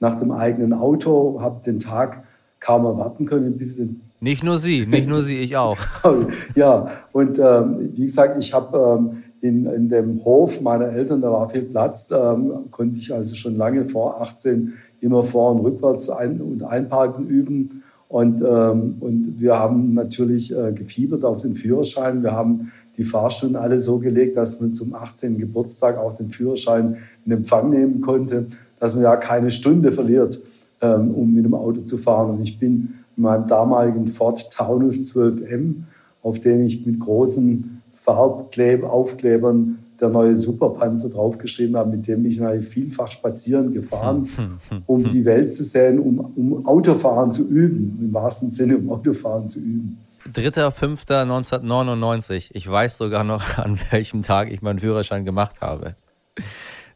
nach 0.00 0.18
dem 0.18 0.30
eigenen 0.30 0.72
Auto, 0.72 1.40
habe 1.40 1.62
den 1.64 1.78
Tag 1.78 2.24
kaum 2.60 2.84
erwarten 2.84 3.26
können, 3.26 3.56
bis 3.56 3.78
nicht 4.20 4.42
nur 4.42 4.58
Sie, 4.58 4.86
nicht 4.86 5.08
nur 5.08 5.22
Sie, 5.22 5.38
ich 5.38 5.56
auch. 5.56 5.78
ja, 6.54 6.90
und 7.12 7.38
ähm, 7.38 7.90
wie 7.92 8.06
gesagt, 8.06 8.42
ich 8.42 8.52
habe 8.52 8.98
ähm, 8.98 9.22
in, 9.40 9.66
in 9.66 9.88
dem 9.88 10.24
Hof 10.24 10.60
meiner 10.60 10.86
Eltern, 10.86 11.20
da 11.20 11.30
war 11.30 11.48
viel 11.48 11.62
Platz, 11.62 12.10
ähm, 12.10 12.70
konnte 12.70 12.98
ich 12.98 13.12
also 13.14 13.34
schon 13.34 13.56
lange 13.56 13.86
vor 13.86 14.20
18 14.20 14.74
immer 15.00 15.22
vor 15.22 15.52
und 15.52 15.60
rückwärts 15.60 16.10
ein- 16.10 16.40
und 16.40 16.64
einparken 16.64 17.28
üben. 17.28 17.82
Und, 18.08 18.40
ähm, 18.40 18.96
und 19.00 19.34
wir 19.38 19.54
haben 19.54 19.94
natürlich 19.94 20.56
äh, 20.56 20.72
gefiebert 20.72 21.24
auf 21.24 21.42
den 21.42 21.54
Führerschein. 21.54 22.22
Wir 22.22 22.32
haben 22.32 22.72
die 22.96 23.04
Fahrstunden 23.04 23.56
alle 23.56 23.78
so 23.78 23.98
gelegt, 23.98 24.36
dass 24.36 24.60
man 24.60 24.74
zum 24.74 24.94
18. 24.94 25.38
Geburtstag 25.38 25.98
auch 25.98 26.16
den 26.16 26.30
Führerschein 26.30 26.96
in 27.24 27.32
Empfang 27.32 27.70
nehmen 27.70 28.00
konnte, 28.00 28.46
dass 28.80 28.94
man 28.94 29.04
ja 29.04 29.16
keine 29.16 29.50
Stunde 29.50 29.92
verliert, 29.92 30.40
ähm, 30.80 31.14
um 31.14 31.32
mit 31.32 31.44
dem 31.44 31.54
Auto 31.54 31.82
zu 31.82 31.98
fahren. 31.98 32.30
Und 32.30 32.42
ich 32.42 32.58
bin 32.58 32.70
in 32.70 32.97
meinem 33.18 33.46
damaligen 33.46 34.06
Ford 34.06 34.50
Taunus 34.52 35.14
12M, 35.14 35.82
auf 36.22 36.40
den 36.40 36.64
ich 36.64 36.86
mit 36.86 36.98
großen 37.00 37.82
Farbkleb-Aufklebern 37.94 39.78
der 40.00 40.08
neue 40.10 40.36
Superpanzer 40.36 41.10
draufgeschrieben 41.10 41.76
habe, 41.76 41.90
mit 41.90 42.06
dem 42.06 42.24
ich 42.24 42.40
vielfach 42.64 43.10
spazieren 43.10 43.72
gefahren, 43.72 44.60
um 44.86 45.08
die 45.08 45.24
Welt 45.24 45.52
zu 45.54 45.64
sehen, 45.64 45.98
um, 45.98 46.20
um 46.36 46.64
Autofahren 46.66 47.32
zu 47.32 47.48
üben, 47.48 47.98
im 48.00 48.14
wahrsten 48.14 48.52
Sinne 48.52 48.78
um 48.78 48.90
Autofahren 48.90 49.48
zu 49.48 49.58
üben. 49.58 49.98
3.5.1999. 50.32 52.50
Ich 52.52 52.70
weiß 52.70 52.98
sogar 52.98 53.24
noch, 53.24 53.58
an 53.58 53.76
welchem 53.90 54.22
Tag 54.22 54.52
ich 54.52 54.62
meinen 54.62 54.78
Führerschein 54.78 55.24
gemacht 55.24 55.60
habe 55.60 55.96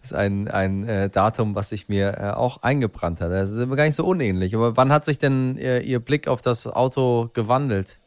ist 0.02 0.14
ein, 0.14 0.48
ein 0.48 0.86
äh, 0.86 1.08
Datum, 1.08 1.54
was 1.54 1.70
sich 1.70 1.88
mir 1.88 2.18
äh, 2.18 2.30
auch 2.30 2.62
eingebrannt 2.62 3.20
hat. 3.20 3.30
Das 3.30 3.50
ist 3.50 3.76
gar 3.76 3.84
nicht 3.84 3.94
so 3.94 4.04
unähnlich. 4.04 4.54
Aber 4.54 4.76
wann 4.76 4.92
hat 4.92 5.04
sich 5.04 5.18
denn 5.18 5.56
äh, 5.58 5.80
Ihr 5.80 6.00
Blick 6.00 6.28
auf 6.28 6.42
das 6.42 6.66
Auto 6.66 7.30
gewandelt? 7.32 7.98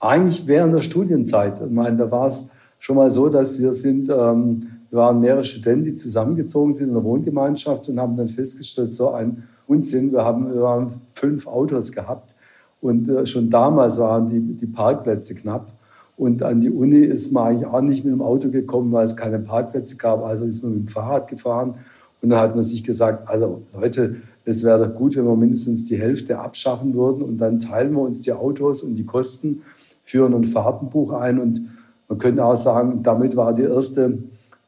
Eigentlich 0.00 0.46
während 0.46 0.74
der 0.74 0.80
Studienzeit. 0.80 1.60
Ich 1.64 1.70
meine, 1.70 1.96
da 1.96 2.10
war 2.10 2.26
es 2.26 2.50
schon 2.78 2.96
mal 2.96 3.10
so, 3.10 3.28
dass 3.28 3.60
wir 3.60 3.72
sind, 3.72 4.08
ähm, 4.08 4.68
wir 4.90 4.98
waren 4.98 5.20
mehrere 5.20 5.44
Studenten, 5.44 5.84
die 5.84 5.94
zusammengezogen 5.94 6.74
sind 6.74 6.88
in 6.88 6.94
der 6.94 7.04
Wohngemeinschaft 7.04 7.88
und 7.88 7.98
haben 8.00 8.16
dann 8.16 8.28
festgestellt, 8.28 8.94
so 8.94 9.12
ein 9.12 9.44
Unsinn, 9.66 10.12
wir 10.12 10.24
haben, 10.24 10.54
wir 10.54 10.68
haben 10.68 11.00
fünf 11.12 11.46
Autos 11.46 11.92
gehabt 11.92 12.34
und 12.80 13.08
äh, 13.08 13.26
schon 13.26 13.50
damals 13.50 13.98
waren 13.98 14.28
die, 14.28 14.40
die 14.40 14.66
Parkplätze 14.66 15.34
knapp. 15.34 15.72
Und 16.16 16.42
an 16.42 16.60
die 16.60 16.70
Uni 16.70 17.00
ist 17.00 17.30
man 17.32 17.48
eigentlich 17.48 17.66
auch 17.66 17.80
nicht 17.82 18.04
mit 18.04 18.12
dem 18.12 18.22
Auto 18.22 18.48
gekommen, 18.48 18.90
weil 18.92 19.04
es 19.04 19.16
keine 19.16 19.38
Parkplätze 19.38 19.96
gab. 19.96 20.24
Also 20.24 20.46
ist 20.46 20.62
man 20.62 20.72
mit 20.72 20.86
dem 20.86 20.88
Fahrrad 20.88 21.28
gefahren. 21.28 21.74
Und 22.22 22.30
dann 22.30 22.40
hat 22.40 22.54
man 22.54 22.64
sich 22.64 22.82
gesagt, 22.82 23.28
also 23.28 23.62
Leute, 23.74 24.16
es 24.46 24.64
wäre 24.64 24.86
doch 24.86 24.94
gut, 24.94 25.16
wenn 25.16 25.26
wir 25.26 25.36
mindestens 25.36 25.86
die 25.86 25.98
Hälfte 25.98 26.38
abschaffen 26.38 26.94
würden. 26.94 27.22
Und 27.22 27.38
dann 27.38 27.60
teilen 27.60 27.92
wir 27.92 28.00
uns 28.00 28.20
die 28.22 28.32
Autos 28.32 28.82
und 28.82 28.94
die 28.94 29.04
Kosten, 29.04 29.62
führen 30.04 30.32
ein 30.34 30.44
Fahrtenbuch 30.44 31.12
ein. 31.12 31.38
Und 31.38 31.68
man 32.08 32.18
könnte 32.18 32.44
auch 32.44 32.56
sagen, 32.56 33.02
damit 33.02 33.36
war 33.36 33.52
die 33.52 33.64
erste, 33.64 34.18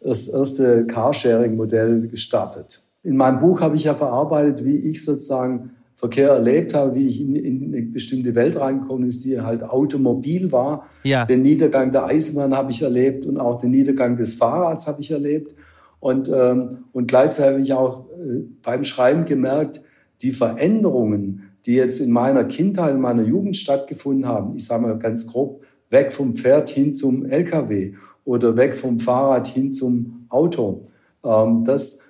das 0.00 0.28
erste 0.28 0.86
Carsharing-Modell 0.86 2.08
gestartet. 2.08 2.82
In 3.02 3.16
meinem 3.16 3.38
Buch 3.38 3.60
habe 3.62 3.76
ich 3.76 3.84
ja 3.84 3.94
verarbeitet, 3.94 4.64
wie 4.66 4.76
ich 4.76 5.04
sozusagen 5.04 5.70
Verkehr 5.98 6.30
erlebt 6.30 6.74
habe, 6.74 6.94
wie 6.94 7.08
ich 7.08 7.20
in, 7.20 7.34
in 7.34 7.74
eine 7.74 7.82
bestimmte 7.82 8.36
Welt 8.36 8.54
reingekommen 8.54 9.08
ist, 9.08 9.24
die 9.24 9.40
halt 9.40 9.64
automobil 9.64 10.52
war. 10.52 10.86
Ja. 11.02 11.24
Den 11.24 11.42
Niedergang 11.42 11.90
der 11.90 12.04
Eisenbahn 12.04 12.56
habe 12.56 12.70
ich 12.70 12.82
erlebt 12.82 13.26
und 13.26 13.36
auch 13.36 13.58
den 13.58 13.72
Niedergang 13.72 14.14
des 14.14 14.36
Fahrrads 14.36 14.86
habe 14.86 15.00
ich 15.00 15.10
erlebt. 15.10 15.56
Und, 15.98 16.30
ähm, 16.32 16.84
und 16.92 17.08
gleichzeitig 17.08 17.52
habe 17.52 17.62
ich 17.62 17.72
auch 17.72 18.10
äh, 18.10 18.44
beim 18.62 18.84
Schreiben 18.84 19.24
gemerkt, 19.24 19.80
die 20.22 20.30
Veränderungen, 20.30 21.50
die 21.66 21.74
jetzt 21.74 21.98
in 21.98 22.12
meiner 22.12 22.44
Kindheit, 22.44 22.94
in 22.94 23.00
meiner 23.00 23.24
Jugend 23.24 23.56
stattgefunden 23.56 24.24
haben, 24.24 24.54
ich 24.54 24.66
sage 24.66 24.82
mal 24.82 24.96
ganz 25.00 25.26
grob, 25.26 25.64
weg 25.90 26.12
vom 26.12 26.36
Pferd 26.36 26.68
hin 26.68 26.94
zum 26.94 27.26
LKW 27.26 27.94
oder 28.24 28.56
weg 28.56 28.76
vom 28.76 29.00
Fahrrad 29.00 29.48
hin 29.48 29.72
zum 29.72 30.26
Auto. 30.28 30.86
Ähm, 31.24 31.64
das, 31.64 32.04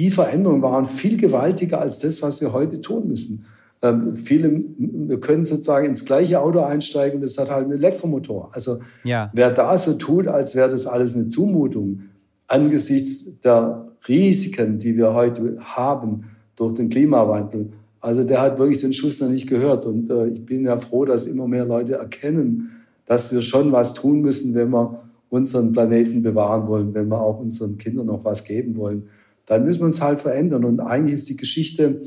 die 0.00 0.10
Veränderungen 0.10 0.62
waren 0.62 0.86
viel 0.86 1.18
gewaltiger 1.18 1.78
als 1.78 1.98
das, 1.98 2.22
was 2.22 2.40
wir 2.40 2.54
heute 2.54 2.80
tun 2.80 3.06
müssen. 3.06 3.44
Ähm, 3.82 4.16
viele, 4.16 4.50
wir 4.78 5.20
können 5.20 5.44
sozusagen 5.44 5.84
ins 5.84 6.06
gleiche 6.06 6.40
Auto 6.40 6.60
einsteigen, 6.60 7.20
das 7.20 7.36
hat 7.36 7.50
halt 7.50 7.64
einen 7.64 7.74
Elektromotor. 7.74 8.48
Also 8.54 8.78
ja. 9.04 9.30
wer 9.34 9.50
da 9.50 9.76
so 9.76 9.92
tut, 9.92 10.26
als 10.26 10.54
wäre 10.56 10.70
das 10.70 10.86
alles 10.86 11.16
eine 11.16 11.28
Zumutung, 11.28 12.00
angesichts 12.46 13.40
der 13.40 13.88
Risiken, 14.08 14.78
die 14.78 14.96
wir 14.96 15.12
heute 15.12 15.58
haben 15.60 16.24
durch 16.56 16.72
den 16.72 16.88
Klimawandel, 16.88 17.68
also 18.00 18.24
der 18.24 18.40
hat 18.40 18.58
wirklich 18.58 18.80
den 18.80 18.94
Schuss 18.94 19.20
noch 19.20 19.28
nicht 19.28 19.50
gehört. 19.50 19.84
Und 19.84 20.10
äh, 20.10 20.28
ich 20.28 20.46
bin 20.46 20.64
ja 20.64 20.78
froh, 20.78 21.04
dass 21.04 21.26
immer 21.26 21.46
mehr 21.46 21.66
Leute 21.66 21.96
erkennen, 21.96 22.70
dass 23.04 23.34
wir 23.34 23.42
schon 23.42 23.70
was 23.70 23.92
tun 23.92 24.22
müssen, 24.22 24.54
wenn 24.54 24.70
wir 24.70 24.98
unseren 25.28 25.72
Planeten 25.72 26.22
bewahren 26.22 26.66
wollen, 26.68 26.94
wenn 26.94 27.08
wir 27.08 27.20
auch 27.20 27.38
unseren 27.38 27.76
Kindern 27.76 28.06
noch 28.06 28.24
was 28.24 28.44
geben 28.44 28.78
wollen 28.78 29.10
dann 29.50 29.64
müssen 29.64 29.80
wir 29.80 29.86
uns 29.86 30.00
halt 30.00 30.20
verändern. 30.20 30.64
Und 30.64 30.78
eigentlich 30.78 31.14
ist 31.14 31.28
die 31.28 31.36
Geschichte 31.36 32.02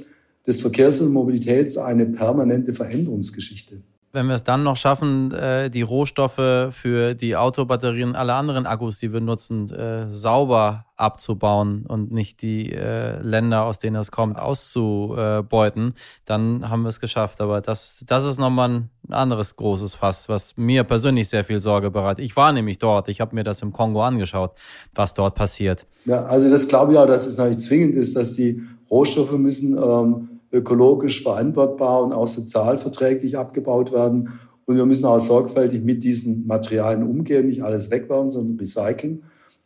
des 0.48 0.62
Verkehrs 0.62 1.02
und 1.02 1.12
Mobilitäts 1.12 1.78
eine 1.78 2.06
permanente 2.06 2.72
Veränderungsgeschichte 2.72 3.82
wenn 4.16 4.28
wir 4.28 4.36
es 4.36 4.44
dann 4.44 4.62
noch 4.62 4.78
schaffen, 4.78 5.32
äh, 5.32 5.72
die 5.72 5.82
Rohstoffe 5.82 6.70
für 6.70 7.16
die 7.16 7.36
Autobatterien 7.36 8.10
und 8.10 8.16
alle 8.16 8.36
anderen 8.36 8.68
Akkus, 8.68 9.00
die 9.00 9.12
wir 9.12 9.22
nutzen, 9.22 9.72
äh, 9.72 10.08
sauber 10.08 10.86
abzubauen 11.04 11.86
und 11.88 12.12
nicht 12.12 12.42
die 12.42 12.72
äh, 12.72 13.20
Länder, 13.22 13.66
aus 13.66 13.78
denen 13.78 13.98
es 13.98 14.10
kommt, 14.10 14.40
auszubeuten, 14.40 15.96
dann 16.26 16.70
haben 16.70 16.84
wir 16.84 16.90
es 16.90 17.00
geschafft. 17.00 17.42
Aber 17.42 17.62
das, 17.62 18.04
das 18.08 18.26
ist 18.26 18.40
nochmal 18.40 18.70
ein 18.70 18.90
anderes 19.10 19.56
großes 19.56 19.96
Fass, 19.96 20.30
was 20.30 20.56
mir 20.56 20.84
persönlich 20.84 21.28
sehr 21.30 21.44
viel 21.44 21.60
Sorge 21.60 21.92
bereitet. 21.92 22.24
Ich 22.24 22.36
war 22.36 22.54
nämlich 22.54 22.80
dort, 22.80 23.10
ich 23.10 23.22
habe 23.22 23.36
mir 23.36 23.44
das 23.44 23.62
im 23.62 23.74
Kongo 23.74 24.02
angeschaut, 24.02 24.52
was 24.96 25.14
dort 25.14 25.36
passiert. 25.36 25.86
Ja, 26.06 26.24
also 26.24 26.50
das 26.50 26.68
glaube 26.68 26.94
ich 26.94 26.98
auch, 26.98 27.08
dass 27.08 27.28
es 27.28 27.38
natürlich 27.38 27.60
zwingend 27.60 27.96
ist, 27.96 28.16
dass 28.16 28.34
die 28.34 28.62
Rohstoffe 28.90 29.38
müssen 29.38 29.78
ähm, 29.78 30.30
ökologisch 30.52 31.22
verantwortbar 31.22 32.04
und 32.04 32.14
auch 32.14 32.28
sozial 32.28 32.78
verträglich 32.78 33.38
abgebaut 33.38 33.92
werden. 33.92 34.40
Und 34.66 34.78
wir 34.78 34.86
müssen 34.86 35.06
auch 35.06 35.20
sorgfältig 35.20 35.84
mit 35.84 36.04
diesen 36.04 36.48
Materialien 36.48 37.04
umgehen, 37.04 37.48
nicht 37.48 37.64
alles 37.64 37.92
wegwerfen, 37.92 38.30
sondern 38.30 38.58
recyceln. 38.58 39.24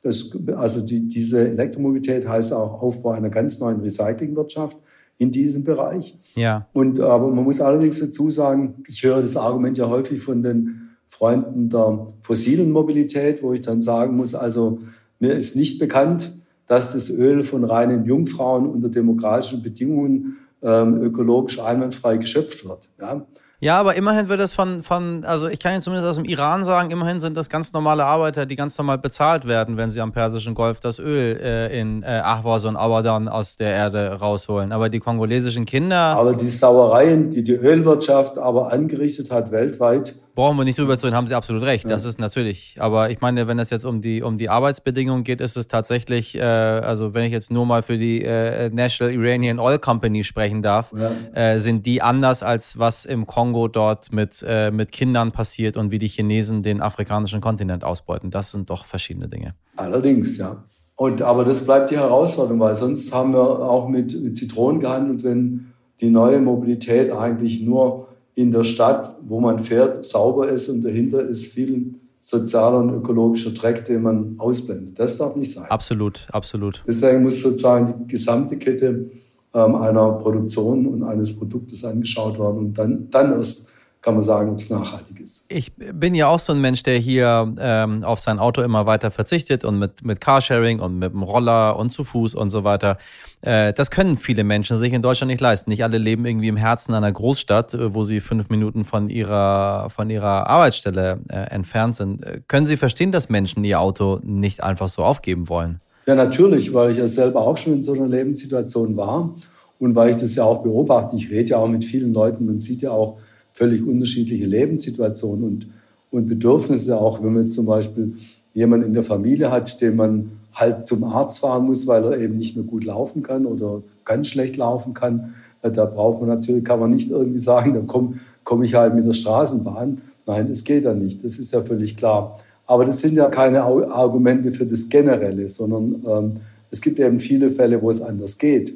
Das, 0.08 0.38
also 0.56 0.86
die, 0.86 1.08
diese 1.08 1.50
Elektromobilität 1.50 2.28
heißt 2.28 2.54
auch 2.54 2.82
Aufbau 2.82 3.12
einer 3.12 3.30
ganz 3.30 3.60
neuen 3.60 3.82
Recyclingwirtschaft 3.82 4.78
in 5.18 5.32
diesem 5.32 5.64
Bereich. 5.64 6.18
Ja. 6.36 6.68
Und 6.74 7.00
aber 7.00 7.30
man 7.30 7.44
muss 7.44 7.60
allerdings 7.60 8.00
dazu 8.00 8.32
sagen, 8.32 8.84
ich 8.88 9.04
höre 9.04 9.22
das 9.22 9.36
Argument 9.36 9.78
ja 9.78 9.90
häufig 9.90 10.22
von 10.22 10.44
den 10.44 10.90
Freunden 11.08 11.70
der 11.70 12.08
fossilen 12.22 12.72
Mobilität, 12.72 13.42
wo 13.42 13.54
ich 13.54 13.62
dann 13.62 13.82
sagen 13.82 14.16
muss, 14.16 14.36
also 14.36 14.80
mir 15.20 15.34
ist 15.34 15.56
nicht 15.56 15.80
bekannt, 15.80 16.34
dass 16.68 16.94
das 16.94 17.10
Öl 17.10 17.44
von 17.44 17.64
reinen 17.64 18.06
Jungfrauen 18.06 18.68
unter 18.68 18.90
demokratischen 18.90 19.64
Bedingungen 19.64 20.38
ähm, 20.62 21.02
ökologisch 21.02 21.60
einwandfrei 21.60 22.18
geschöpft 22.18 22.68
wird. 22.68 22.90
Ja? 23.00 23.26
Ja, 23.60 23.80
aber 23.80 23.96
immerhin 23.96 24.30
wird 24.30 24.40
es 24.40 24.54
von, 24.54 24.84
von, 24.84 25.24
also 25.24 25.48
ich 25.48 25.58
kann 25.58 25.74
Ihnen 25.74 25.82
zumindest 25.82 26.08
aus 26.08 26.18
dem 26.18 26.26
Iran 26.26 26.64
sagen, 26.64 26.92
immerhin 26.92 27.20
sind 27.20 27.36
das 27.36 27.50
ganz 27.50 27.74
normale 27.74 28.06
Arbeiter, 28.06 28.46
die 28.46 28.56
ganz 28.56 28.78
normal 28.78 29.00
bezahlt 29.00 29.48
werden, 29.48 29.78
wenn 29.78 29.90
sie 29.90 30.00
am 30.00 30.12
Persischen 30.12 30.54
Golf 30.54 30.80
das 30.80 31.00
Öl 31.00 31.40
äh, 31.42 31.80
in 31.80 32.04
äh, 32.04 32.22
Ahvaz 32.24 32.66
und 32.66 32.76
Abadan 32.76 33.28
aus 33.28 33.58
der 33.58 33.72
Erde 33.72 34.20
rausholen. 34.20 34.72
Aber 34.72 34.90
die 34.90 35.00
kongolesischen 35.00 35.66
Kinder. 35.66 35.98
Aber 35.98 36.34
die 36.34 36.46
Sauereien, 36.46 37.32
die 37.32 37.44
die 37.44 37.56
Ölwirtschaft 37.56 38.38
aber 38.38 38.72
angerichtet 38.72 39.32
hat 39.32 39.52
weltweit, 39.52 40.14
brauchen 40.38 40.56
wir 40.56 40.66
nicht 40.66 40.78
drüber 40.78 41.00
zu 41.00 41.08
reden, 41.08 41.18
haben 41.18 41.26
Sie 41.26 41.34
absolut 41.34 41.64
recht. 41.64 41.86
Ja. 41.86 41.90
Das 41.90 42.06
ist 42.06 42.20
natürlich. 42.20 42.76
Aber 42.78 43.10
ich 43.10 43.22
meine, 43.22 43.48
wenn 43.48 43.58
es 43.58 43.72
jetzt 43.72 43.86
um 43.86 44.02
die, 44.02 44.22
um 44.22 44.38
die 44.38 44.50
Arbeitsbedingungen 44.50 45.24
geht, 45.24 45.42
ist 45.42 45.58
es 45.58 45.68
tatsächlich, 45.68 46.36
äh, 46.36 46.42
also 46.42 47.16
wenn 47.16 47.26
ich 47.26 47.32
jetzt 47.32 47.50
nur 47.50 47.66
mal 47.66 47.82
für 47.82 47.98
die 47.98 48.24
äh, 48.24 48.70
National 48.70 49.12
Iranian 49.16 49.58
Oil 49.58 49.80
Company 49.80 50.24
sprechen 50.24 50.62
darf, 50.62 50.94
ja. 50.96 51.12
äh, 51.34 51.60
sind 51.60 51.88
die 51.88 52.04
anders 52.04 52.44
als 52.44 52.78
was 52.78 53.04
im 53.06 53.26
Kongo 53.26 53.68
dort 53.68 54.14
mit, 54.14 54.46
äh, 54.48 54.70
mit 54.70 54.92
Kindern 54.92 55.32
passiert 55.32 55.76
und 55.76 55.90
wie 55.90 55.98
die 55.98 56.08
Chinesen 56.08 56.62
den 56.62 56.82
afrikanischen 56.84 57.42
Kontinent 57.42 57.84
ausbeuten. 57.84 58.30
Das 58.30 58.52
sind 58.52 58.70
doch 58.70 58.86
verschiedene 58.86 59.28
Dinge. 59.28 59.56
Allerdings, 59.76 60.38
ja. 60.38 60.64
Und, 60.96 61.24
aber 61.24 61.46
das 61.46 61.66
bleibt 61.66 61.90
die 61.90 61.98
Herausforderung, 61.98 62.60
weil 62.60 62.76
sonst 62.76 63.12
haben 63.12 63.34
wir 63.34 63.42
auch 63.42 63.90
mit, 63.90 64.16
mit 64.22 64.38
Zitronen 64.38 64.82
gehandelt, 64.82 65.24
wenn 65.24 65.74
die 66.00 66.12
neue 66.12 66.40
Mobilität 66.40 67.12
eigentlich 67.12 67.62
nur 67.64 68.08
in 68.38 68.52
der 68.52 68.64
Stadt, 68.64 69.18
wo 69.28 69.40
man 69.40 69.60
fährt, 69.60 70.06
sauber 70.06 70.48
ist 70.50 70.70
und 70.70 70.84
dahinter 70.84 71.28
ist 71.28 71.54
viel 71.54 71.96
sozialer 72.20 72.78
und 72.78 72.94
ökologischer 72.94 73.50
Dreck, 73.50 73.84
den 73.86 74.04
man 74.04 74.36
ausblendet. 74.38 75.00
Das 75.00 75.18
darf 75.18 75.36
nicht 75.36 75.54
sein. 75.54 75.66
Absolut, 75.70 76.28
absolut. 76.32 76.84
Deswegen 76.86 77.24
muss 77.24 77.42
sozusagen 77.42 77.96
die 78.04 78.08
gesamte 78.08 78.58
Kette 78.58 79.10
ähm, 79.56 79.76
einer 79.76 80.12
Produktion 80.12 80.86
und 80.86 81.04
eines 81.04 81.36
Produktes 81.40 81.84
angeschaut 81.84 82.38
werden 82.38 82.60
und 82.60 82.78
dann, 82.78 83.10
dann 83.10 83.32
erst 83.34 83.72
kann 84.08 84.14
man 84.14 84.24
sagen, 84.24 84.52
ob 84.52 84.60
es 84.60 84.70
nachhaltig 84.70 85.20
ist. 85.20 85.52
Ich 85.52 85.74
bin 85.76 86.16
ja 86.16 86.30
auch 86.30 86.40
so 86.40 86.54
ein 86.54 86.62
Mensch, 86.62 86.82
der 86.82 86.98
hier 86.98 87.54
ähm, 87.60 88.06
auf 88.06 88.22
sein 88.22 88.40
Auto 88.40 88.62
immer 88.62 88.86
weiter 88.86 89.12
verzichtet 89.12 89.66
und 89.66 89.80
mit, 89.80 90.02
mit 90.02 90.22
Carsharing 90.22 90.80
und 90.80 90.98
mit 90.98 91.12
dem 91.12 91.24
Roller 91.24 91.76
und 91.76 91.92
zu 91.92 92.06
Fuß 92.06 92.34
und 92.34 92.50
so 92.50 92.64
weiter. 92.64 93.00
Äh, 93.42 93.74
das 93.74 93.92
können 93.92 94.16
viele 94.16 94.46
Menschen 94.46 94.78
sich 94.78 94.94
in 94.94 95.02
Deutschland 95.02 95.30
nicht 95.30 95.42
leisten. 95.42 95.70
Nicht 95.70 95.84
alle 95.84 95.98
leben 95.98 96.26
irgendwie 96.26 96.48
im 96.48 96.56
Herzen 96.56 96.94
einer 96.94 97.12
Großstadt, 97.12 97.74
äh, 97.74 97.94
wo 97.94 98.06
sie 98.06 98.22
fünf 98.22 98.48
Minuten 98.48 98.86
von 98.86 99.10
ihrer, 99.10 99.90
von 99.90 100.10
ihrer 100.10 100.48
Arbeitsstelle 100.48 101.20
äh, 101.28 101.36
entfernt 101.54 101.98
sind. 101.98 102.24
Äh, 102.24 102.40
können 102.48 102.66
Sie 102.66 102.78
verstehen, 102.78 103.12
dass 103.12 103.28
Menschen 103.28 103.62
ihr 103.66 103.82
Auto 103.82 104.22
nicht 104.24 104.64
einfach 104.64 104.88
so 104.88 105.04
aufgeben 105.04 105.50
wollen? 105.50 105.82
Ja, 106.06 106.16
natürlich, 106.16 106.74
weil 106.74 106.92
ich 106.92 106.98
ja 106.98 107.08
selber 107.08 107.42
auch 107.42 107.58
schon 107.58 107.74
in 107.74 107.84
so 107.84 107.92
einer 107.92 108.08
Lebenssituation 108.08 108.96
war 108.96 109.36
und 109.80 109.96
weil 109.96 110.12
ich 110.12 110.16
das 110.16 110.34
ja 110.36 110.46
auch 110.46 110.64
beobachte. 110.64 111.18
Ich 111.18 111.30
rede 111.30 111.50
ja 111.52 111.58
auch 111.58 111.68
mit 111.68 111.84
vielen 111.84 112.14
Leuten. 112.14 112.46
Man 112.46 112.62
sieht 112.62 112.82
ja 112.82 112.92
auch, 112.92 113.18
völlig 113.58 113.86
unterschiedliche 113.86 114.46
Lebenssituationen 114.46 115.44
und, 115.44 115.68
und 116.12 116.28
Bedürfnisse. 116.28 117.00
Auch 117.00 117.24
wenn 117.24 117.34
man 117.34 117.42
jetzt 117.42 117.56
zum 117.56 117.66
Beispiel 117.66 118.14
jemanden 118.54 118.86
in 118.86 118.94
der 118.94 119.04
Familie 119.04 119.52
hat, 119.52 119.82
den 119.82 119.96
man 119.96 120.32
halt 120.54 120.86
zum 120.86 121.04
Arzt 121.04 121.40
fahren 121.40 121.66
muss, 121.66 121.88
weil 121.88 122.04
er 122.04 122.20
eben 122.20 122.38
nicht 122.38 122.56
mehr 122.56 122.66
gut 122.66 122.86
laufen 122.86 123.24
kann 123.24 123.48
oder 123.48 123.82
ganz 124.06 124.28
schlecht 124.28 124.58
laufen 124.58 124.94
kann. 124.94 125.34
Äh, 125.64 125.72
da 125.72 125.86
braucht 125.86 126.22
man 126.22 126.30
natürlich, 126.30 126.64
kann 126.64 126.80
man 126.80 126.92
nicht 126.92 127.10
irgendwie 127.10 127.40
sagen, 127.40 127.74
dann 127.74 127.88
komme 127.88 128.20
komm 128.44 128.62
ich 128.64 128.76
halt 128.76 128.94
mit 128.94 129.06
der 129.06 129.14
Straßenbahn. 129.14 130.02
Nein, 130.28 130.48
das 130.48 130.64
geht 130.64 130.86
dann 130.86 131.00
nicht. 131.00 131.24
Das 131.24 131.40
ist 131.40 131.52
ja 131.52 131.62
völlig 131.62 131.98
klar. 131.98 132.38
Aber 132.68 132.86
das 132.86 133.02
sind 133.02 133.16
ja 133.16 133.28
keine 133.28 133.64
Argumente 133.64 134.52
für 134.52 134.66
das 134.66 134.88
Generelle, 134.88 135.50
sondern 135.50 136.04
ähm, 136.08 136.32
es 136.70 136.82
gibt 136.82 137.00
eben 137.00 137.20
viele 137.20 137.50
Fälle, 137.50 137.82
wo 137.82 137.90
es 137.90 138.02
anders 138.02 138.38
geht. 138.38 138.76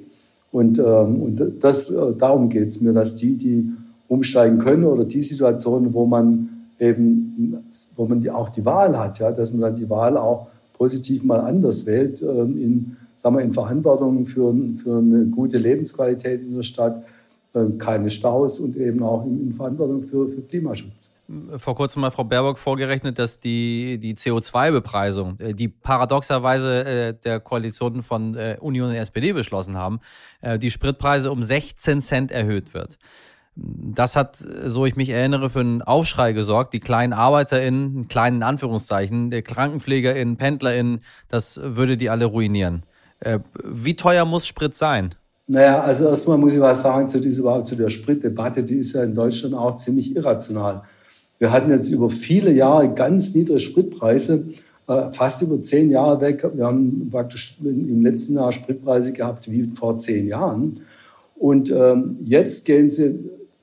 Und, 0.52 0.80
ähm, 0.80 1.22
und 1.22 1.42
das, 1.60 1.92
äh, 1.92 2.14
darum 2.18 2.50
geht 2.50 2.70
es 2.70 2.82
mir, 2.82 2.94
dass 2.94 3.16
die, 3.16 3.38
die 3.38 3.72
umsteigen 4.12 4.58
können 4.58 4.84
oder 4.84 5.06
die 5.06 5.22
Situationen, 5.22 5.94
wo 5.94 6.06
man 6.06 6.50
eben, 6.80 7.63
wo 7.96 8.06
man 8.06 8.20
die, 8.20 8.30
auch 8.30 8.50
die 8.50 8.65
Wahl 8.65 9.00
hat, 9.00 9.20
ja, 9.20 9.32
dass 9.32 9.53
man 9.53 9.62
dann 9.62 9.75
die 9.77 9.89
Wahl 9.89 10.18
auch 10.18 10.48
positiv 10.74 11.24
mal 11.24 11.39
anders 11.39 11.86
wählt, 11.86 12.22
ähm, 12.22 12.58
in, 12.58 12.98
sagen 13.15 13.38
wir, 13.38 13.44
in 13.44 13.53
Verantwortung 13.53 14.25
für, 14.25 14.53
für 14.75 14.98
eine 14.98 15.27
gute 15.27 15.58
Lebensqualität 15.58 16.41
in 16.41 16.56
der 16.56 16.63
Stadt, 16.63 17.06
ähm, 17.56 17.77
keine 17.77 18.10
Staus 18.10 18.60
und 18.60 18.75
eben 18.75 19.01
auch 19.01 19.25
in, 19.25 19.53
Verantwortung 19.53 20.03
für, 20.03 20.27
für 20.27 20.41
Klimaschutz. 20.41 21.12
vor 21.56 21.75
kurzem 21.75 22.01
mal 22.01 22.12
Frau 22.12 22.25
Baerbock 22.25 22.60
vorgerechnet, 22.60 23.18
dass 23.18 23.39
die, 23.39 23.98
die 23.98 24.15
CO2-Bepreisung, 24.15 25.39
äh, 25.39 25.53
die 25.53 25.70
paradoxerweise 25.70 26.84
äh, 26.84 27.13
der 27.13 27.39
Koalition 27.39 28.03
von 28.03 28.36
äh, 28.36 28.58
Union 28.60 28.89
und 28.89 28.96
SPD 28.96 29.32
beschlossen 29.32 29.77
haben, 29.77 30.01
die 30.60 30.72
Spritpreise 30.72 31.32
um 31.32 31.44
16 31.44 32.01
Cent 32.01 32.32
erhöht 32.32 32.74
wird. 32.74 32.98
Das 33.63 34.15
hat, 34.15 34.38
so 34.38 34.86
ich 34.86 34.96
mich 34.96 35.10
erinnere, 35.10 35.50
für 35.50 35.60
einen 35.60 35.82
Aufschrei 35.82 36.34
gesorgt. 36.34 36.74
Die 36.74 36.80
kleinen 36.80 37.13
ArbeiterInnen, 37.13 38.08
kleinen 38.08 38.41
Anführungszeichen, 38.41 39.30
die 39.30 39.41
KrankenpflegerInnen, 39.41 40.38
PendlerInnen, 40.38 41.01
das 41.27 41.60
würde 41.63 41.98
die 41.98 42.10
alle 42.10 42.25
ruinieren. 42.25 42.84
Äh, 43.20 43.39
wie 43.63 43.96
teuer 43.96 44.25
muss 44.25 44.48
Sprit 44.48 44.75
sein? 44.75 45.15
Naja, 45.48 45.82
also 45.82 46.08
erstmal 46.08 46.38
muss 46.38 46.53
ich 46.53 46.60
was 46.60 46.82
sagen 46.82 47.10
zu, 47.10 47.20
dieser, 47.20 47.63
zu 47.65 47.75
der 47.75 47.89
Spritdebatte. 47.89 48.63
Die 48.63 48.75
ist 48.75 48.94
ja 48.94 49.03
in 49.03 49.13
Deutschland 49.13 49.53
auch 49.53 49.75
ziemlich 49.75 50.15
irrational. 50.15 50.84
Wir 51.38 51.51
hatten 51.51 51.70
jetzt 51.72 51.89
über 51.89 52.10
viele 52.10 52.51
Jahre 52.51 52.94
ganz 52.94 53.36
niedrige 53.36 53.60
Spritpreise, 53.60 54.46
äh, 54.88 55.12
fast 55.12 55.41
über 55.41 55.62
zehn 55.62 55.89
Jahre 55.89 56.22
weg. 56.22 56.48
Wir 56.53 56.65
haben 56.65 57.10
praktisch 57.12 57.58
im 57.63 58.01
letzten 58.01 58.36
Jahr 58.36 58.51
Spritpreise 58.51 59.12
gehabt 59.12 59.51
wie 59.51 59.70
vor 59.75 59.98
zehn 59.98 60.27
Jahren. 60.27 60.80
Und 61.36 61.72
ähm, 61.72 62.18
jetzt 62.24 62.65
gehen 62.65 62.88
sie 62.88 63.20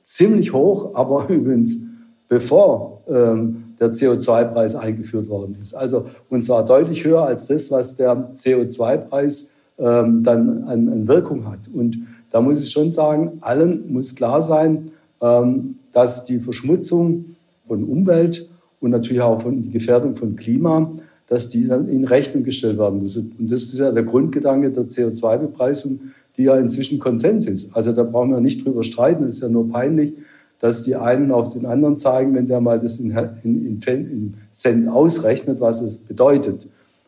ziemlich 0.09 0.53
hoch, 0.53 0.95
aber 0.95 1.29
übrigens 1.29 1.85
bevor 2.29 3.03
ähm, 3.09 3.65
der 3.79 3.93
CO2-Preis 3.93 4.75
eingeführt 4.75 5.29
worden 5.29 5.57
ist. 5.61 5.75
Also 5.75 6.07
und 6.31 6.43
zwar 6.43 6.65
deutlich 6.65 7.05
höher 7.05 7.23
als 7.23 7.47
das, 7.47 7.71
was 7.71 7.97
der 7.97 8.35
CO2-Preis 8.35 9.51
ähm, 9.79 10.23
dann 10.25 10.65
an, 10.65 10.89
an, 10.89 11.09
Wirkung 11.09 11.47
hat. 11.47 11.61
Und 11.73 11.99
da 12.31 12.41
muss 12.41 12.63
ich 12.63 12.71
schon 12.71 12.91
sagen, 12.93 13.39
allen 13.41 13.93
muss 13.93 14.15
klar 14.15 14.43
sein, 14.43 14.91
ähm, 15.21 15.77
dass 15.93 16.25
die 16.25 16.41
Verschmutzung 16.41 17.37
von 17.67 17.85
Umwelt 17.85 18.49
und 18.81 18.91
natürlich 18.91 19.23
auch 19.23 19.41
von 19.41 19.63
die 19.63 19.71
Gefährdung 19.71 20.17
von 20.17 20.37
Klima, 20.37 20.91
dass 21.29 21.49
die 21.49 21.67
dann 21.67 21.89
in 21.89 22.05
Rechnung 22.05 22.43
gestellt 22.43 22.79
werden 22.79 23.03
muss. 23.03 23.17
Und 23.17 23.51
das 23.51 23.63
ist 23.63 23.79
ja 23.79 23.93
der 23.93 24.03
Grundgedanke 24.03 24.71
der 24.71 24.85
CO2-Bepreisung, 24.85 26.01
die 26.39 26.45
ja 26.45 26.57
inzwischen 26.57 27.01
Konsens 27.01 27.47
ist. 27.47 27.77
Also 27.77 27.93
da 27.93 28.05
brauchen 28.05 28.31
wir 28.31 28.41
nicht 28.41 28.65
drüber 28.65 28.85
streiten. 28.85 29.25
Es 29.25 29.35
ist 29.35 29.43
ja 29.43 29.49
nur 29.49 29.69
peinlich, 29.69 30.15
dass 30.61 30.85
die 30.85 30.97
einen 30.97 31.31
auf 31.31 31.51
den 31.51 31.67
anderen 31.67 31.99
zeigen, 31.99 32.35
wenn 32.35 32.47
der 32.47 32.61
mal 32.61 32.79
das 32.79 32.99
in, 32.99 33.11
in, 33.43 33.81
in 33.83 34.35
Cent 34.53 34.89
ausrechnet, 34.89 35.61
was 35.61 35.83
es 35.83 35.99
bedeutet. 35.99 36.67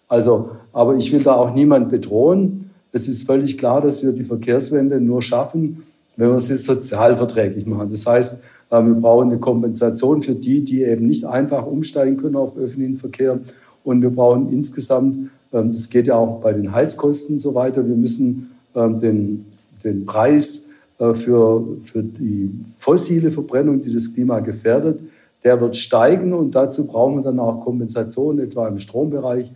Also, 0.08 0.50
aber 0.72 0.96
ich 0.96 1.12
will 1.12 1.22
da 1.22 1.34
auch 1.34 1.54
niemand 1.54 1.90
bedrohen. 1.90 2.70
Es 2.92 3.06
ist 3.06 3.24
völlig 3.24 3.56
klar, 3.56 3.80
dass 3.80 4.04
wir 4.04 4.12
die 4.12 4.24
Verkehrswende 4.24 5.00
nur 5.00 5.22
schaffen, 5.22 5.84
wenn 6.16 6.30
wir 6.30 6.40
sie 6.40 6.56
sozial 6.56 7.16
verträglich 7.16 7.66
machen. 7.66 7.90
Das 7.90 8.06
heißt, 8.06 8.42
äh, 8.70 8.82
wir 8.82 8.94
brauchen 8.94 9.30
eine 9.30 9.38
Kompensation 9.38 10.22
für 10.22 10.34
die, 10.34 10.64
die 10.64 10.82
eben 10.82 11.06
nicht 11.06 11.24
einfach 11.24 11.66
umsteigen 11.66 12.16
können 12.16 12.36
auf 12.36 12.56
öffentlichen 12.56 12.96
Verkehr. 12.96 13.38
Und 13.84 14.02
wir 14.02 14.10
brauchen 14.10 14.52
insgesamt, 14.52 15.30
ähm, 15.52 15.68
das 15.68 15.88
geht 15.88 16.08
ja 16.08 16.16
auch 16.16 16.40
bei 16.40 16.52
den 16.52 16.72
Heizkosten 16.72 17.36
und 17.36 17.38
so 17.38 17.54
weiter, 17.54 17.86
wir 17.86 17.96
müssen 17.96 18.49
den, 18.74 19.46
den 19.84 20.06
Preis 20.06 20.68
äh, 20.98 21.14
für, 21.14 21.64
für 21.82 22.02
die 22.02 22.50
fossile 22.78 23.30
Verbrennung, 23.30 23.82
die 23.82 23.92
das 23.92 24.14
Klima 24.14 24.40
gefährdet, 24.40 25.00
der 25.42 25.60
wird 25.60 25.76
steigen 25.76 26.32
und 26.32 26.54
dazu 26.54 26.86
brauchen 26.86 27.16
wir 27.16 27.22
dann 27.22 27.38
auch 27.38 27.64
Kompensationen, 27.64 28.44
etwa 28.44 28.68
im 28.68 28.78
Strombereich 28.78 29.52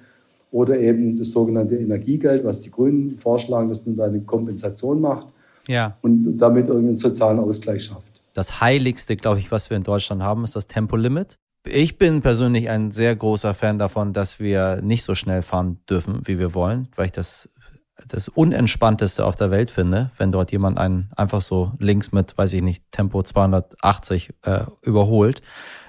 oder 0.51 0.79
eben 0.79 1.19
das 1.19 1.33
sogenannte 1.33 1.77
Energiegeld, 1.77 2.45
was 2.45 2.61
die 2.61 2.71
Grünen 2.71 3.19
vorschlagen, 3.19 3.69
dass 3.69 3.85
man 3.85 3.97
da 3.97 4.05
eine 4.05 4.21
Kompensation 4.21 5.01
macht 5.01 5.27
ja. 5.69 5.97
und 6.01 6.39
damit 6.39 6.69
irgendeinen 6.69 6.97
sozialen 6.97 7.39
Ausgleich 7.39 7.85
schafft. 7.85 8.23
Das 8.35 8.61
Heiligste, 8.61 9.17
glaube 9.17 9.39
ich, 9.39 9.51
was 9.51 9.71
wir 9.71 9.77
in 9.77 9.83
Deutschland 9.83 10.23
haben, 10.23 10.45
ist 10.45 10.57
das 10.57 10.67
Tempolimit. 10.67 11.39
Ich 11.67 11.99
bin 11.99 12.21
persönlich 12.21 12.69
ein 12.69 12.91
sehr 12.91 13.17
großer 13.17 13.55
Fan 13.55 13.79
davon, 13.79 14.13
dass 14.13 14.39
wir 14.39 14.83
nicht 14.83 15.03
so 15.03 15.15
schnell 15.15 15.43
fahren 15.43 15.79
dürfen, 15.89 16.21
wie 16.25 16.39
wir 16.39 16.55
wollen, 16.55 16.89
weil 16.95 17.07
ich 17.07 17.13
das 17.13 17.49
das 18.09 18.29
unentspannteste 18.29 19.25
auf 19.25 19.37
der 19.37 19.51
Welt 19.51 19.71
finde, 19.71 20.11
wenn 20.17 20.33
dort 20.33 20.53
jemand 20.53 20.79
einen 20.79 21.11
einfach 21.17 21.41
so 21.41 21.73
links 21.79 22.13
mit, 22.13 22.37
weiß 22.37 22.53
ich 22.55 22.63
nicht, 22.63 22.85
Tempo 22.91 23.23
280 23.23 24.35
äh, 24.43 24.65
überholt. 24.83 25.43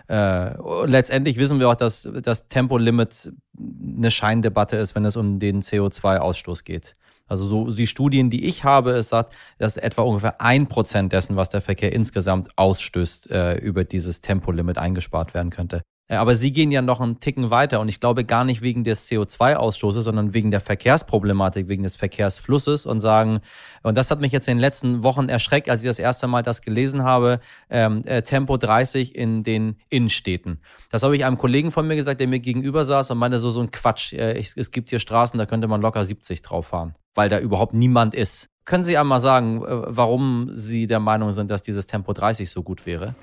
Äh, 0.07 0.55
letztendlich 0.85 1.37
wissen 1.37 1.59
wir 1.59 1.69
auch, 1.69 1.75
dass 1.75 2.07
das 2.21 2.47
Tempolimit 2.47 3.31
eine 3.57 4.11
Scheindebatte 4.11 4.77
ist, 4.77 4.93
wenn 4.93 5.05
es 5.05 5.17
um 5.17 5.39
den 5.39 5.63
CO2-Ausstoß 5.63 6.63
geht. 6.63 6.95
Also 7.27 7.47
so 7.47 7.71
die 7.71 7.87
Studien, 7.87 8.29
die 8.29 8.45
ich 8.45 8.63
habe, 8.63 8.91
es 8.91 9.09
sagt, 9.09 9.33
dass 9.57 9.77
etwa 9.77 10.03
ungefähr 10.03 10.41
ein 10.41 10.67
Prozent 10.67 11.11
dessen, 11.11 11.35
was 11.35 11.49
der 11.49 11.61
Verkehr 11.61 11.91
insgesamt 11.91 12.49
ausstößt, 12.55 13.31
äh, 13.31 13.57
über 13.57 13.83
dieses 13.83 14.21
Tempolimit 14.21 14.77
eingespart 14.77 15.33
werden 15.33 15.49
könnte. 15.49 15.81
Äh, 16.07 16.15
aber 16.15 16.35
sie 16.35 16.51
gehen 16.51 16.71
ja 16.71 16.81
noch 16.81 17.01
einen 17.01 17.19
Ticken 17.19 17.51
weiter 17.51 17.79
und 17.79 17.89
ich 17.89 17.99
glaube 17.99 18.25
gar 18.25 18.43
nicht 18.43 18.61
wegen 18.61 18.83
des 18.83 19.09
CO2-Ausstoßes, 19.09 20.01
sondern 20.01 20.33
wegen 20.33 20.51
der 20.51 20.61
Verkehrsproblematik, 20.61 21.67
wegen 21.67 21.83
des 21.83 21.95
Verkehrsflusses 21.95 22.85
und 22.85 22.99
sagen, 22.99 23.41
und 23.83 23.97
das 23.97 24.11
hat 24.11 24.21
mich 24.21 24.31
jetzt 24.31 24.47
in 24.47 24.57
den 24.57 24.61
letzten 24.61 25.03
Wochen 25.03 25.29
erschreckt, 25.29 25.69
als 25.69 25.83
ich 25.83 25.89
das 25.89 25.99
erste 25.99 26.27
Mal 26.27 26.43
das 26.43 26.61
gelesen 26.61 27.03
habe, 27.03 27.39
ähm, 27.69 28.03
äh, 28.05 28.21
Tempo 28.21 28.57
30 28.57 29.15
in 29.15 29.43
den 29.43 29.77
Innenstädten. 29.89 30.59
Das 30.91 31.03
habe 31.03 31.15
ich 31.15 31.25
einem 31.25 31.37
Kollegen 31.37 31.71
von 31.71 31.87
mir 31.87 31.95
gesagt, 31.95 32.19
der 32.19 32.27
mir 32.27 32.39
gegenüber 32.39 32.85
saß 32.85 33.11
und 33.11 33.17
meinte 33.17 33.39
so, 33.39 33.49
so 33.49 33.61
ein 33.61 33.71
Quatsch, 33.71 34.13
äh, 34.13 34.37
ich, 34.37 34.55
es 34.55 34.71
gibt 34.71 34.89
hier 34.89 34.99
Straßen, 34.99 35.37
da 35.37 35.45
könnte 35.45 35.67
man 35.67 35.81
locker 35.81 36.05
70 36.05 36.41
drauf 36.41 36.67
fahren, 36.67 36.95
weil 37.15 37.29
da 37.29 37.39
überhaupt 37.39 37.73
niemand 37.73 38.13
ist. 38.13 38.49
Können 38.65 38.83
Sie 38.83 38.97
einmal 38.97 39.19
sagen, 39.19 39.63
äh, 39.63 39.67
warum 39.69 40.49
Sie 40.53 40.87
der 40.87 40.99
Meinung 40.99 41.31
sind, 41.31 41.51
dass 41.51 41.61
dieses 41.61 41.85
Tempo 41.85 42.13
30 42.13 42.49
so 42.49 42.63
gut 42.63 42.85
wäre? 42.85 43.15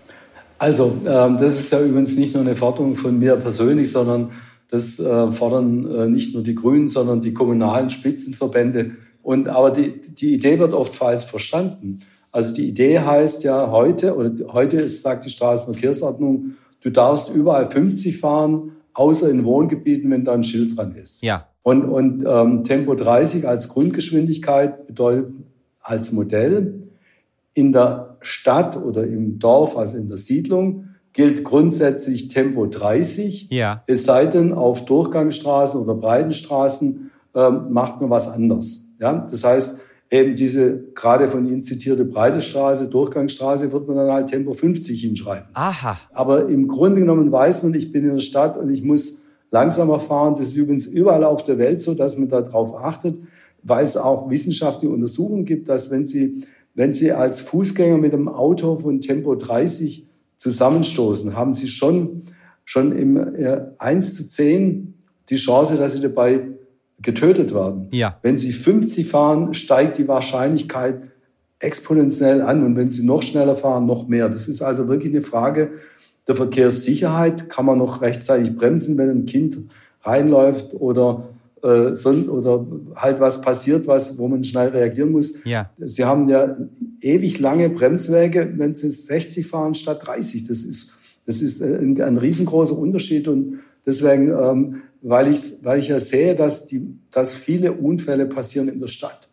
Also, 0.58 0.96
ähm, 1.04 1.36
das 1.38 1.58
ist 1.58 1.72
ja 1.72 1.80
übrigens 1.80 2.16
nicht 2.16 2.34
nur 2.34 2.42
eine 2.42 2.54
Forderung 2.54 2.94
von 2.96 3.18
mir 3.18 3.36
persönlich, 3.36 3.90
sondern 3.90 4.30
das 4.70 4.98
äh, 4.98 5.30
fordern 5.32 5.90
äh, 5.90 6.06
nicht 6.08 6.34
nur 6.34 6.42
die 6.42 6.54
Grünen, 6.54 6.88
sondern 6.88 7.20
die 7.20 7.34
kommunalen 7.34 7.90
Spitzenverbände. 7.90 8.92
Und, 9.22 9.48
aber 9.48 9.70
die, 9.70 10.00
die 10.00 10.34
Idee 10.34 10.58
wird 10.58 10.72
oft 10.72 10.94
falsch 10.94 11.24
verstanden. 11.24 11.98
Also 12.30 12.54
die 12.54 12.68
Idee 12.68 13.00
heißt 13.00 13.44
ja 13.44 13.70
heute, 13.70 14.16
oder 14.16 14.32
heute 14.52 14.80
ist, 14.80 15.02
sagt 15.02 15.26
die 15.26 15.30
Straßenverkehrsordnung, 15.30 16.52
du 16.80 16.90
darfst 16.90 17.34
überall 17.34 17.70
50 17.70 18.18
fahren, 18.18 18.72
außer 18.94 19.30
in 19.30 19.44
Wohngebieten, 19.44 20.10
wenn 20.10 20.24
da 20.24 20.32
ein 20.32 20.44
Schild 20.44 20.76
dran 20.76 20.92
ist. 20.92 21.22
Ja. 21.22 21.48
Und, 21.62 21.84
und 21.84 22.24
ähm, 22.26 22.64
Tempo 22.64 22.94
30 22.94 23.46
als 23.46 23.68
Grundgeschwindigkeit 23.68 24.86
bedeutet 24.86 25.32
als 25.80 26.12
Modell, 26.12 26.88
in 27.54 27.72
der 27.72 28.11
Stadt 28.22 28.76
oder 28.76 29.04
im 29.04 29.38
Dorf, 29.38 29.76
also 29.76 29.98
in 29.98 30.08
der 30.08 30.16
Siedlung, 30.16 30.88
gilt 31.12 31.44
grundsätzlich 31.44 32.28
Tempo 32.28 32.66
30. 32.66 33.48
Ja. 33.50 33.82
Es 33.86 34.04
sei 34.04 34.26
denn, 34.26 34.52
auf 34.52 34.84
Durchgangsstraßen 34.84 35.80
oder 35.80 35.94
Breitenstraßen 35.94 37.10
ähm, 37.34 37.66
macht 37.70 38.00
man 38.00 38.10
was 38.10 38.28
anderes. 38.28 38.88
Ja? 38.98 39.26
Das 39.30 39.44
heißt, 39.44 39.80
eben 40.10 40.36
diese 40.36 40.84
gerade 40.94 41.28
von 41.28 41.46
Ihnen 41.46 41.62
zitierte 41.62 42.04
breite 42.04 42.40
Straße, 42.40 42.88
Durchgangsstraße, 42.88 43.72
wird 43.72 43.88
man 43.88 43.96
dann 43.96 44.10
halt 44.10 44.28
Tempo 44.28 44.52
50 44.52 45.00
hinschreiben. 45.00 45.48
Aha. 45.54 45.98
Aber 46.12 46.48
im 46.48 46.68
Grunde 46.68 47.00
genommen 47.00 47.32
weiß 47.32 47.64
man, 47.64 47.74
ich 47.74 47.92
bin 47.92 48.04
in 48.04 48.12
der 48.12 48.18
Stadt 48.18 48.56
und 48.56 48.70
ich 48.70 48.82
muss 48.82 49.22
langsamer 49.50 50.00
fahren. 50.00 50.34
Das 50.36 50.48
ist 50.48 50.56
übrigens 50.56 50.86
überall 50.86 51.24
auf 51.24 51.42
der 51.42 51.58
Welt 51.58 51.80
so, 51.80 51.94
dass 51.94 52.18
man 52.18 52.28
darauf 52.28 52.74
achtet, 52.74 53.20
weil 53.62 53.84
es 53.84 53.96
auch 53.96 54.28
wissenschaftliche 54.30 54.92
Untersuchungen 54.92 55.44
gibt, 55.44 55.68
dass 55.68 55.90
wenn 55.90 56.06
Sie 56.06 56.42
wenn 56.74 56.92
Sie 56.92 57.12
als 57.12 57.42
Fußgänger 57.42 57.98
mit 57.98 58.14
einem 58.14 58.28
Auto 58.28 58.76
von 58.76 59.00
Tempo 59.00 59.34
30 59.34 60.06
zusammenstoßen, 60.36 61.36
haben 61.36 61.52
Sie 61.52 61.68
schon, 61.68 62.22
schon 62.64 62.92
im 62.96 63.16
äh, 63.16 63.60
1 63.78 64.16
zu 64.16 64.28
10 64.28 64.94
die 65.28 65.36
Chance, 65.36 65.76
dass 65.76 65.94
Sie 65.94 66.02
dabei 66.02 66.48
getötet 67.00 67.54
werden. 67.54 67.88
Ja. 67.90 68.18
Wenn 68.22 68.36
Sie 68.36 68.52
50 68.52 69.06
fahren, 69.06 69.54
steigt 69.54 69.98
die 69.98 70.08
Wahrscheinlichkeit 70.08 71.02
exponentiell 71.58 72.42
an 72.42 72.64
und 72.64 72.76
wenn 72.76 72.90
Sie 72.90 73.06
noch 73.06 73.22
schneller 73.22 73.54
fahren, 73.54 73.86
noch 73.86 74.08
mehr. 74.08 74.28
Das 74.28 74.48
ist 74.48 74.62
also 74.62 74.88
wirklich 74.88 75.12
eine 75.12 75.20
Frage 75.20 75.72
der 76.26 76.36
Verkehrssicherheit. 76.36 77.48
Kann 77.48 77.66
man 77.66 77.78
noch 77.78 78.02
rechtzeitig 78.02 78.56
bremsen, 78.56 78.96
wenn 78.98 79.10
ein 79.10 79.26
Kind 79.26 79.58
reinläuft 80.02 80.74
oder 80.74 81.28
äh, 81.62 81.92
oder 82.28 82.66
halt 82.96 83.20
was 83.20 83.40
passiert, 83.40 83.86
was, 83.86 84.18
wo 84.18 84.28
man 84.28 84.44
schnell 84.44 84.68
reagieren 84.68 85.12
muss. 85.12 85.44
Ja. 85.44 85.70
Sie 85.78 86.04
haben 86.04 86.28
ja 86.28 86.56
ewig 87.00 87.38
lange 87.38 87.70
Bremswege, 87.70 88.52
wenn 88.56 88.74
Sie 88.74 88.90
60 88.90 89.46
fahren 89.46 89.74
statt 89.74 90.06
30. 90.06 90.46
Das 90.46 90.64
ist, 90.64 90.94
das 91.26 91.40
ist 91.40 91.62
ein, 91.62 92.00
ein 92.00 92.18
riesengroßer 92.18 92.76
Unterschied 92.76 93.28
und 93.28 93.60
deswegen, 93.86 94.30
ähm, 94.30 94.82
weil 95.02 95.32
ich, 95.32 95.40
weil 95.62 95.78
ich 95.78 95.88
ja 95.88 95.98
sehe, 95.98 96.34
dass 96.34 96.66
die, 96.66 96.96
dass 97.10 97.34
viele 97.34 97.72
Unfälle 97.72 98.26
passieren 98.26 98.68
in 98.68 98.80
der 98.80 98.88
Stadt. 98.88 99.28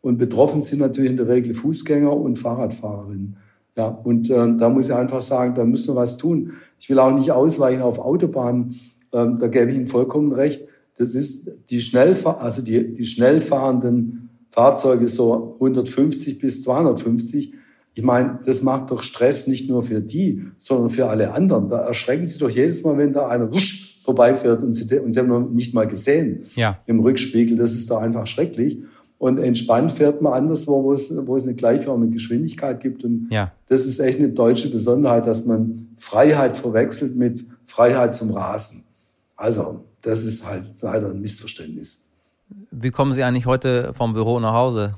Und 0.00 0.18
betroffen 0.18 0.60
sind 0.60 0.80
natürlich 0.80 1.12
in 1.12 1.16
der 1.16 1.28
Regel 1.28 1.54
Fußgänger 1.54 2.14
und 2.14 2.36
Fahrradfahrerinnen. 2.36 3.36
Ja, 3.76 3.86
und 3.86 4.28
äh, 4.30 4.56
da 4.56 4.68
muss 4.68 4.86
ich 4.86 4.94
einfach 4.94 5.20
sagen, 5.20 5.54
da 5.54 5.64
müssen 5.64 5.94
wir 5.94 6.00
was 6.00 6.18
tun. 6.18 6.52
Ich 6.78 6.90
will 6.90 6.98
auch 6.98 7.14
nicht 7.14 7.30
ausweichen 7.30 7.80
auf 7.80 7.98
Autobahnen. 7.98 8.74
Ähm, 9.12 9.38
da 9.38 9.46
gebe 9.46 9.70
ich 9.70 9.76
Ihnen 9.76 9.86
vollkommen 9.86 10.32
recht. 10.32 10.66
Das 11.02 11.14
ist 11.16 11.70
die 11.70 11.80
Schnellfahr 11.80 12.40
also 12.40 12.62
die, 12.62 12.94
die 12.94 13.04
schnell 13.04 13.40
fahrenden 13.40 14.30
Fahrzeuge 14.50 15.08
so 15.08 15.54
150 15.54 16.38
bis 16.38 16.62
250. 16.62 17.54
Ich 17.94 18.02
meine, 18.02 18.38
das 18.44 18.62
macht 18.62 18.90
doch 18.90 19.02
Stress 19.02 19.48
nicht 19.48 19.68
nur 19.68 19.82
für 19.82 20.00
die, 20.00 20.44
sondern 20.58 20.90
für 20.90 21.08
alle 21.08 21.32
anderen. 21.32 21.68
Da 21.68 21.78
erschrecken 21.78 22.26
sie 22.26 22.38
doch 22.38 22.50
jedes 22.50 22.84
Mal, 22.84 22.96
wenn 22.98 23.12
da 23.12 23.26
einer 23.28 23.52
wusch 23.52 24.00
vorbeifährt 24.04 24.62
und 24.62 24.74
sie, 24.74 24.98
und 24.98 25.12
sie 25.12 25.20
haben 25.20 25.28
noch 25.28 25.50
nicht 25.50 25.74
mal 25.74 25.86
gesehen 25.86 26.44
ja. 26.54 26.78
im 26.86 27.00
Rückspiegel. 27.00 27.56
Das 27.56 27.74
ist 27.74 27.90
doch 27.90 28.00
einfach 28.00 28.26
schrecklich. 28.26 28.78
Und 29.18 29.38
entspannt 29.38 29.92
fährt 29.92 30.22
man 30.22 30.32
anderswo, 30.32 30.82
wo 30.84 30.92
es, 30.92 31.14
wo 31.26 31.36
es 31.36 31.44
eine 31.44 31.54
gleichförmige 31.54 32.12
Geschwindigkeit 32.12 32.80
gibt. 32.80 33.04
Und 33.04 33.28
ja. 33.30 33.52
das 33.68 33.86
ist 33.86 33.98
echt 33.98 34.18
eine 34.18 34.30
deutsche 34.30 34.70
Besonderheit, 34.70 35.26
dass 35.26 35.46
man 35.46 35.88
Freiheit 35.96 36.56
verwechselt 36.56 37.16
mit 37.16 37.44
Freiheit 37.64 38.14
zum 38.14 38.32
Rasen. 38.32 38.84
Also, 39.42 39.86
das 40.02 40.24
ist 40.24 40.46
halt 40.46 40.66
leider 40.82 41.10
ein 41.10 41.20
Missverständnis. 41.20 42.08
Wie 42.70 42.92
kommen 42.92 43.12
Sie 43.12 43.24
eigentlich 43.24 43.44
heute 43.44 43.92
vom 43.92 44.14
Büro 44.14 44.38
nach 44.38 44.52
Hause? 44.52 44.94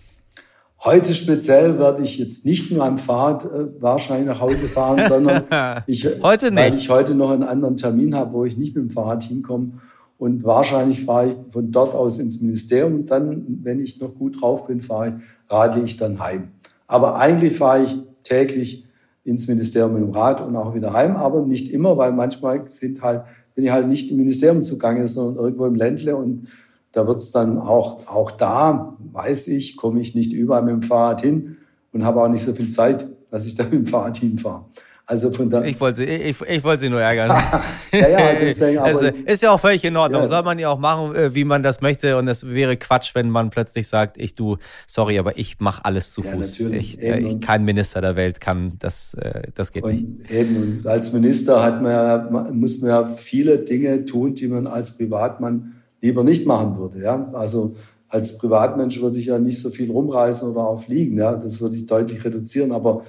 Heute 0.85 1.15
speziell 1.15 1.79
werde 1.79 2.03
ich 2.03 2.19
jetzt 2.19 2.45
nicht 2.45 2.71
nur 2.71 2.85
am 2.85 2.99
Fahrrad 2.99 3.47
äh, 3.47 3.81
wahrscheinlich 3.81 4.27
nach 4.27 4.43
Hause 4.43 4.69
fahren, 4.69 5.03
sondern 5.09 5.45
ich, 5.87 6.07
heute 6.23 6.51
nicht. 6.51 6.63
weil 6.63 6.75
ich 6.75 6.91
heute 6.91 7.15
noch 7.15 7.31
einen 7.31 7.43
anderen 7.43 7.79
Termin 7.79 8.15
habe, 8.15 8.35
wo 8.35 8.45
ich 8.45 8.59
nicht 8.59 8.77
mit 8.77 8.85
dem 8.85 8.91
Fahrrad 8.91 9.23
hinkomme. 9.23 9.81
Und 10.19 10.45
wahrscheinlich 10.45 11.07
fahre 11.07 11.29
ich 11.29 11.35
von 11.51 11.73
dort 11.73 11.95
aus 11.95 12.19
ins 12.19 12.43
Ministerium. 12.43 12.97
Und 12.97 13.11
dann, 13.11 13.61
wenn 13.63 13.81
ich 13.81 13.99
noch 13.99 14.15
gut 14.15 14.43
drauf 14.43 14.67
bin, 14.67 14.83
fahre 14.83 15.09
ich, 15.09 15.15
radle 15.51 15.85
ich 15.85 15.97
dann 15.97 16.19
heim. 16.19 16.49
Aber 16.87 17.17
eigentlich 17.17 17.57
fahre 17.57 17.85
ich 17.85 17.97
täglich 18.23 18.85
ins 19.25 19.49
Ministerium 19.49 19.95
mit 19.95 20.03
dem 20.03 20.11
Rad 20.11 20.43
und 20.43 20.55
auch 20.55 20.75
wieder 20.75 20.93
heim. 20.93 21.17
Aber 21.17 21.41
nicht 21.41 21.73
immer, 21.73 21.97
weil 21.97 22.13
manchmal 22.13 22.69
sind 22.69 23.01
halt, 23.01 23.23
bin 23.55 23.65
ich 23.65 23.71
halt 23.71 23.89
nicht 23.89 24.11
im 24.11 24.17
Ministerium 24.17 24.63
zugange, 24.63 25.07
sondern 25.07 25.45
irgendwo 25.45 25.67
im 25.67 25.75
Ländle 25.75 26.17
und 26.17 26.49
da 26.93 27.07
wird 27.07 27.19
es 27.19 27.33
dann 27.33 27.59
auch, 27.59 28.07
auch 28.07 28.31
da, 28.31 28.97
weiß 29.13 29.49
ich, 29.49 29.77
komme 29.77 30.01
ich 30.01 30.15
nicht 30.15 30.33
überall 30.33 30.63
mit 30.63 30.73
dem 30.73 30.83
Fahrrad 30.83 31.23
hin 31.23 31.57
und 31.93 32.05
habe 32.05 32.23
auch 32.23 32.29
nicht 32.29 32.45
so 32.45 32.53
viel 32.53 32.71
Zeit, 32.71 33.09
dass 33.31 33.47
ich 33.47 33.55
da 33.55 33.65
mit 33.71 33.73
dem 33.73 33.87
Fahrrad 33.87 34.17
hinfahre. 34.17 34.67
Also 35.07 35.31
von 35.31 35.51
da 35.51 35.63
ich 35.63 35.79
wollte 35.81 35.99
sie, 35.99 36.07
ich, 36.07 36.41
ich 36.41 36.65
wollte 36.65 36.83
sie 36.83 36.89
nur 36.89 37.01
ärgern. 37.01 37.29
ja, 37.93 38.09
ja, 38.09 38.35
deswegen. 38.41 38.79
Also, 38.85 39.07
ist 39.07 39.43
ja 39.43 39.53
auch 39.53 39.61
völlig 39.61 39.85
in 39.85 39.97
Ordnung. 39.97 40.23
Ja. 40.23 40.27
Soll 40.27 40.43
man 40.43 40.59
ja 40.59 40.71
auch 40.71 40.79
machen, 40.79 41.15
äh, 41.15 41.35
wie 41.35 41.45
man 41.45 41.63
das 41.63 41.83
möchte. 41.83 42.17
Und 42.17 42.27
es 42.27 42.47
wäre 42.47 42.79
Quatsch, 42.79 43.15
wenn 43.15 43.29
man 43.29 43.51
plötzlich 43.51 43.87
sagt, 43.87 44.19
ich 44.19 44.35
du, 44.35 44.57
sorry, 44.87 45.19
aber 45.19 45.37
ich 45.37 45.61
mache 45.61 45.85
alles 45.85 46.13
zu 46.13 46.23
Ja, 46.23 46.33
Fuß. 46.33 46.59
natürlich. 46.59 46.99
Ich, 46.99 47.03
äh, 47.03 47.19
ich, 47.19 47.41
kein 47.41 47.65
Minister 47.65 48.01
der 48.01 48.17
Welt 48.17 48.41
kann 48.41 48.75
das, 48.79 49.13
äh, 49.15 49.43
das 49.55 49.73
geht 49.73 49.85
nicht. 49.85 50.05
und 50.05 50.31
eben, 50.31 50.57
und 50.57 50.87
als 50.87 51.13
Minister 51.13 51.63
hat 51.63 51.83
man 51.83 51.93
ja, 51.93 52.51
muss 52.53 52.81
man 52.81 52.91
ja 52.91 53.05
viele 53.05 53.59
Dinge 53.59 54.07
tun, 54.07 54.35
die 54.35 54.49
man 54.49 54.67
als 54.67 54.97
Privatmann 54.97 55.75
lieber 56.01 56.25
nicht 56.25 56.47
machen 56.47 56.79
würde. 56.79 57.01
Ja? 57.01 57.31
Also 57.35 57.75
als 58.09 58.39
Privatmensch 58.39 59.03
würde 59.03 59.19
ich 59.19 59.27
ja 59.27 59.39
nicht 59.39 59.61
so 59.61 59.69
viel 59.69 59.91
rumreisen 59.91 60.51
oder 60.51 60.61
auch 60.67 60.83
fliegen. 60.83 61.19
Ja? 61.19 61.35
Das 61.35 61.61
würde 61.61 61.77
ich 61.77 61.85
deutlich 61.85 62.25
reduzieren. 62.25 62.73
Aber 62.73 63.03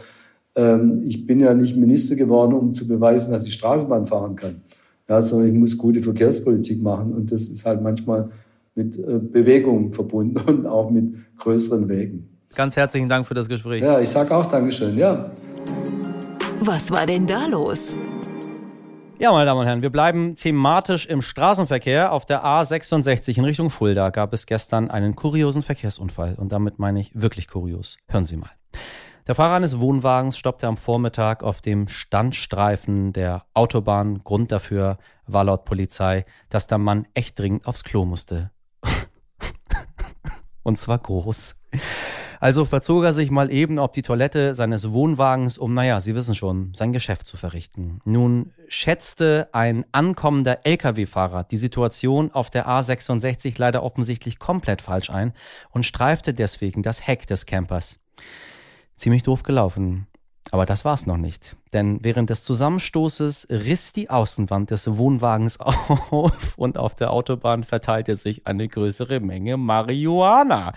ich 0.57 1.25
bin 1.25 1.39
ja 1.41 1.53
nicht 1.53 1.75
Minister 1.75 2.15
geworden, 2.15 2.53
um 2.53 2.73
zu 2.73 2.87
beweisen, 2.87 3.31
dass 3.31 3.45
ich 3.45 3.53
Straßenbahn 3.53 4.05
fahren 4.05 4.35
kann. 4.35 4.61
Ja, 5.07 5.21
sondern 5.21 5.49
ich 5.49 5.53
muss 5.53 5.77
gute 5.77 6.01
Verkehrspolitik 6.01 6.81
machen. 6.81 7.13
Und 7.13 7.31
das 7.31 7.43
ist 7.43 7.65
halt 7.65 7.81
manchmal 7.81 8.29
mit 8.73 8.97
äh, 8.97 9.19
Bewegung 9.19 9.91
verbunden 9.93 10.37
und 10.47 10.65
auch 10.65 10.89
mit 10.89 11.13
größeren 11.37 11.87
Wegen. 11.89 12.29
Ganz 12.55 12.75
herzlichen 12.75 13.09
Dank 13.09 13.27
für 13.27 13.33
das 13.33 13.49
Gespräch. 13.49 13.81
Ja, 13.81 13.99
ich 13.99 14.09
sage 14.09 14.35
auch 14.35 14.49
Dankeschön. 14.49 14.97
Ja. 14.97 15.31
Was 16.61 16.89
war 16.89 17.05
denn 17.05 17.27
da 17.27 17.47
los? 17.47 17.95
Ja, 19.17 19.31
meine 19.31 19.45
Damen 19.45 19.61
und 19.61 19.65
Herren, 19.65 19.81
wir 19.81 19.89
bleiben 19.89 20.35
thematisch 20.35 21.05
im 21.05 21.21
Straßenverkehr. 21.21 22.11
Auf 22.11 22.25
der 22.25 22.43
A66 22.43 23.37
in 23.37 23.45
Richtung 23.45 23.69
Fulda 23.69 24.09
gab 24.09 24.33
es 24.33 24.45
gestern 24.45 24.89
einen 24.89 25.15
kuriosen 25.15 25.61
Verkehrsunfall. 25.61 26.35
Und 26.35 26.51
damit 26.51 26.79
meine 26.79 26.99
ich 26.99 27.11
wirklich 27.13 27.47
kurios. 27.47 27.97
Hören 28.07 28.25
Sie 28.25 28.35
mal. 28.37 28.51
Der 29.27 29.33
Fahrer 29.33 29.55
eines 29.55 29.79
Wohnwagens 29.79 30.37
stoppte 30.37 30.67
am 30.67 30.77
Vormittag 30.77 31.41
auf 31.41 31.59
dem 31.59 31.87
Standstreifen 31.87 33.11
der 33.11 33.43
Autobahn. 33.55 34.19
Grund 34.19 34.51
dafür 34.51 34.99
war 35.25 35.43
laut 35.43 35.65
Polizei, 35.65 36.25
dass 36.49 36.67
der 36.67 36.77
Mann 36.77 37.07
echt 37.15 37.39
dringend 37.39 37.65
aufs 37.65 37.83
Klo 37.83 38.05
musste. 38.05 38.51
Und 40.61 40.77
zwar 40.77 40.99
groß. 40.99 41.55
Also 42.39 42.65
verzog 42.65 43.03
er 43.03 43.15
sich 43.15 43.31
mal 43.31 43.51
eben 43.51 43.79
auf 43.79 43.89
die 43.89 44.03
Toilette 44.03 44.53
seines 44.53 44.91
Wohnwagens, 44.91 45.57
um, 45.57 45.73
naja, 45.73 46.01
Sie 46.01 46.13
wissen 46.13 46.35
schon, 46.35 46.75
sein 46.75 46.93
Geschäft 46.93 47.25
zu 47.25 47.35
verrichten. 47.35 48.01
Nun 48.05 48.53
schätzte 48.67 49.49
ein 49.53 49.85
ankommender 49.91 50.67
Lkw-Fahrer 50.67 51.45
die 51.45 51.57
Situation 51.57 52.31
auf 52.31 52.51
der 52.51 52.67
A66 52.67 53.55
leider 53.57 53.81
offensichtlich 53.81 54.37
komplett 54.37 54.83
falsch 54.83 55.09
ein 55.09 55.33
und 55.71 55.83
streifte 55.83 56.35
deswegen 56.35 56.83
das 56.83 57.07
Heck 57.07 57.25
des 57.25 57.47
Campers. 57.47 57.99
Ziemlich 58.95 59.23
doof 59.23 59.43
gelaufen. 59.43 60.07
Aber 60.51 60.65
das 60.65 60.85
war's 60.85 61.05
noch 61.05 61.17
nicht. 61.17 61.55
Denn 61.73 61.99
während 62.01 62.29
des 62.29 62.43
Zusammenstoßes 62.43 63.47
riss 63.49 63.93
die 63.93 64.09
Außenwand 64.09 64.71
des 64.71 64.97
Wohnwagens 64.97 65.59
auf 65.59 66.57
und 66.57 66.77
auf 66.77 66.95
der 66.95 67.11
Autobahn 67.11 67.63
verteilte 67.63 68.15
sich 68.15 68.45
eine 68.45 68.67
größere 68.67 69.19
Menge 69.19 69.57
Marihuana. 69.57 70.73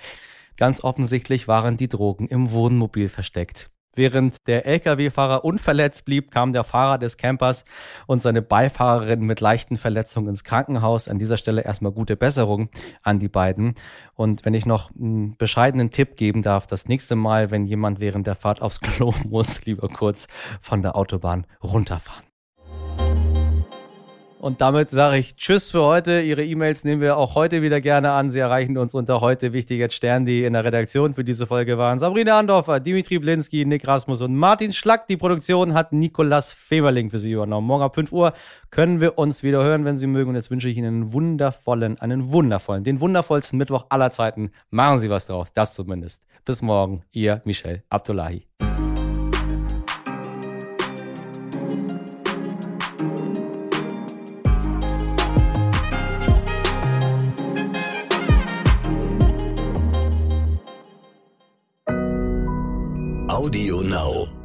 Ganz 0.56 0.82
offensichtlich 0.82 1.46
waren 1.46 1.76
die 1.76 1.88
Drogen 1.88 2.26
im 2.26 2.50
Wohnmobil 2.50 3.08
versteckt. 3.08 3.70
Während 3.98 4.46
der 4.46 4.64
Lkw-Fahrer 4.64 5.44
unverletzt 5.44 6.04
blieb, 6.04 6.30
kam 6.30 6.52
der 6.52 6.62
Fahrer 6.62 6.98
des 6.98 7.16
Campers 7.16 7.64
und 8.06 8.22
seine 8.22 8.42
Beifahrerin 8.42 9.22
mit 9.22 9.40
leichten 9.40 9.76
Verletzungen 9.76 10.28
ins 10.28 10.44
Krankenhaus. 10.44 11.08
An 11.08 11.18
dieser 11.18 11.36
Stelle 11.36 11.62
erstmal 11.62 11.90
gute 11.90 12.14
Besserung 12.14 12.68
an 13.02 13.18
die 13.18 13.26
beiden. 13.26 13.74
Und 14.14 14.44
wenn 14.44 14.54
ich 14.54 14.66
noch 14.66 14.92
einen 14.94 15.36
bescheidenen 15.36 15.90
Tipp 15.90 16.14
geben 16.14 16.42
darf, 16.42 16.68
das 16.68 16.86
nächste 16.86 17.16
Mal, 17.16 17.50
wenn 17.50 17.64
jemand 17.64 17.98
während 17.98 18.28
der 18.28 18.36
Fahrt 18.36 18.62
aufs 18.62 18.78
Klo 18.78 19.12
muss, 19.28 19.64
lieber 19.64 19.88
kurz 19.88 20.28
von 20.60 20.80
der 20.80 20.94
Autobahn 20.94 21.44
runterfahren. 21.60 22.27
Und 24.40 24.60
damit 24.60 24.90
sage 24.90 25.18
ich 25.18 25.34
Tschüss 25.34 25.72
für 25.72 25.82
heute. 25.82 26.20
Ihre 26.20 26.44
E-Mails 26.44 26.84
nehmen 26.84 27.00
wir 27.00 27.16
auch 27.16 27.34
heute 27.34 27.60
wieder 27.60 27.80
gerne 27.80 28.12
an. 28.12 28.30
Sie 28.30 28.38
erreichen 28.38 28.78
uns 28.78 28.94
unter 28.94 29.20
heute 29.20 29.52
wichtig 29.52 29.80
jetzt 29.80 29.94
Stern, 29.94 30.26
die 30.26 30.44
in 30.44 30.52
der 30.52 30.64
Redaktion 30.64 31.14
für 31.14 31.24
diese 31.24 31.46
Folge 31.46 31.76
waren. 31.76 31.98
Sabrina 31.98 32.38
Andorfer, 32.38 32.78
Dimitri 32.78 33.18
Blinski, 33.18 33.64
Nick 33.64 33.88
Rasmus 33.88 34.22
und 34.22 34.36
Martin 34.36 34.72
Schlack. 34.72 35.08
Die 35.08 35.16
Produktion 35.16 35.74
hat 35.74 35.92
Nikolas 35.92 36.52
Femerling 36.52 37.10
für 37.10 37.18
Sie 37.18 37.32
übernommen. 37.32 37.66
Morgen 37.66 37.82
ab 37.82 37.96
5 37.96 38.12
Uhr 38.12 38.32
können 38.70 39.00
wir 39.00 39.18
uns 39.18 39.42
wieder 39.42 39.64
hören, 39.64 39.84
wenn 39.84 39.98
Sie 39.98 40.06
mögen. 40.06 40.30
Und 40.30 40.36
jetzt 40.36 40.52
wünsche 40.52 40.68
ich 40.68 40.76
Ihnen 40.76 41.02
einen 41.02 41.12
wundervollen, 41.12 42.00
einen 42.00 42.30
wundervollen, 42.30 42.84
den 42.84 43.00
wundervollsten 43.00 43.58
Mittwoch 43.58 43.86
aller 43.88 44.12
Zeiten. 44.12 44.52
Machen 44.70 45.00
Sie 45.00 45.10
was 45.10 45.26
draus, 45.26 45.52
das 45.52 45.74
zumindest. 45.74 46.22
Bis 46.44 46.62
morgen, 46.62 47.02
Ihr 47.10 47.42
Michel 47.44 47.82
Abdullahi. 47.90 48.46
Audio 63.38 63.82
Now. 63.82 64.37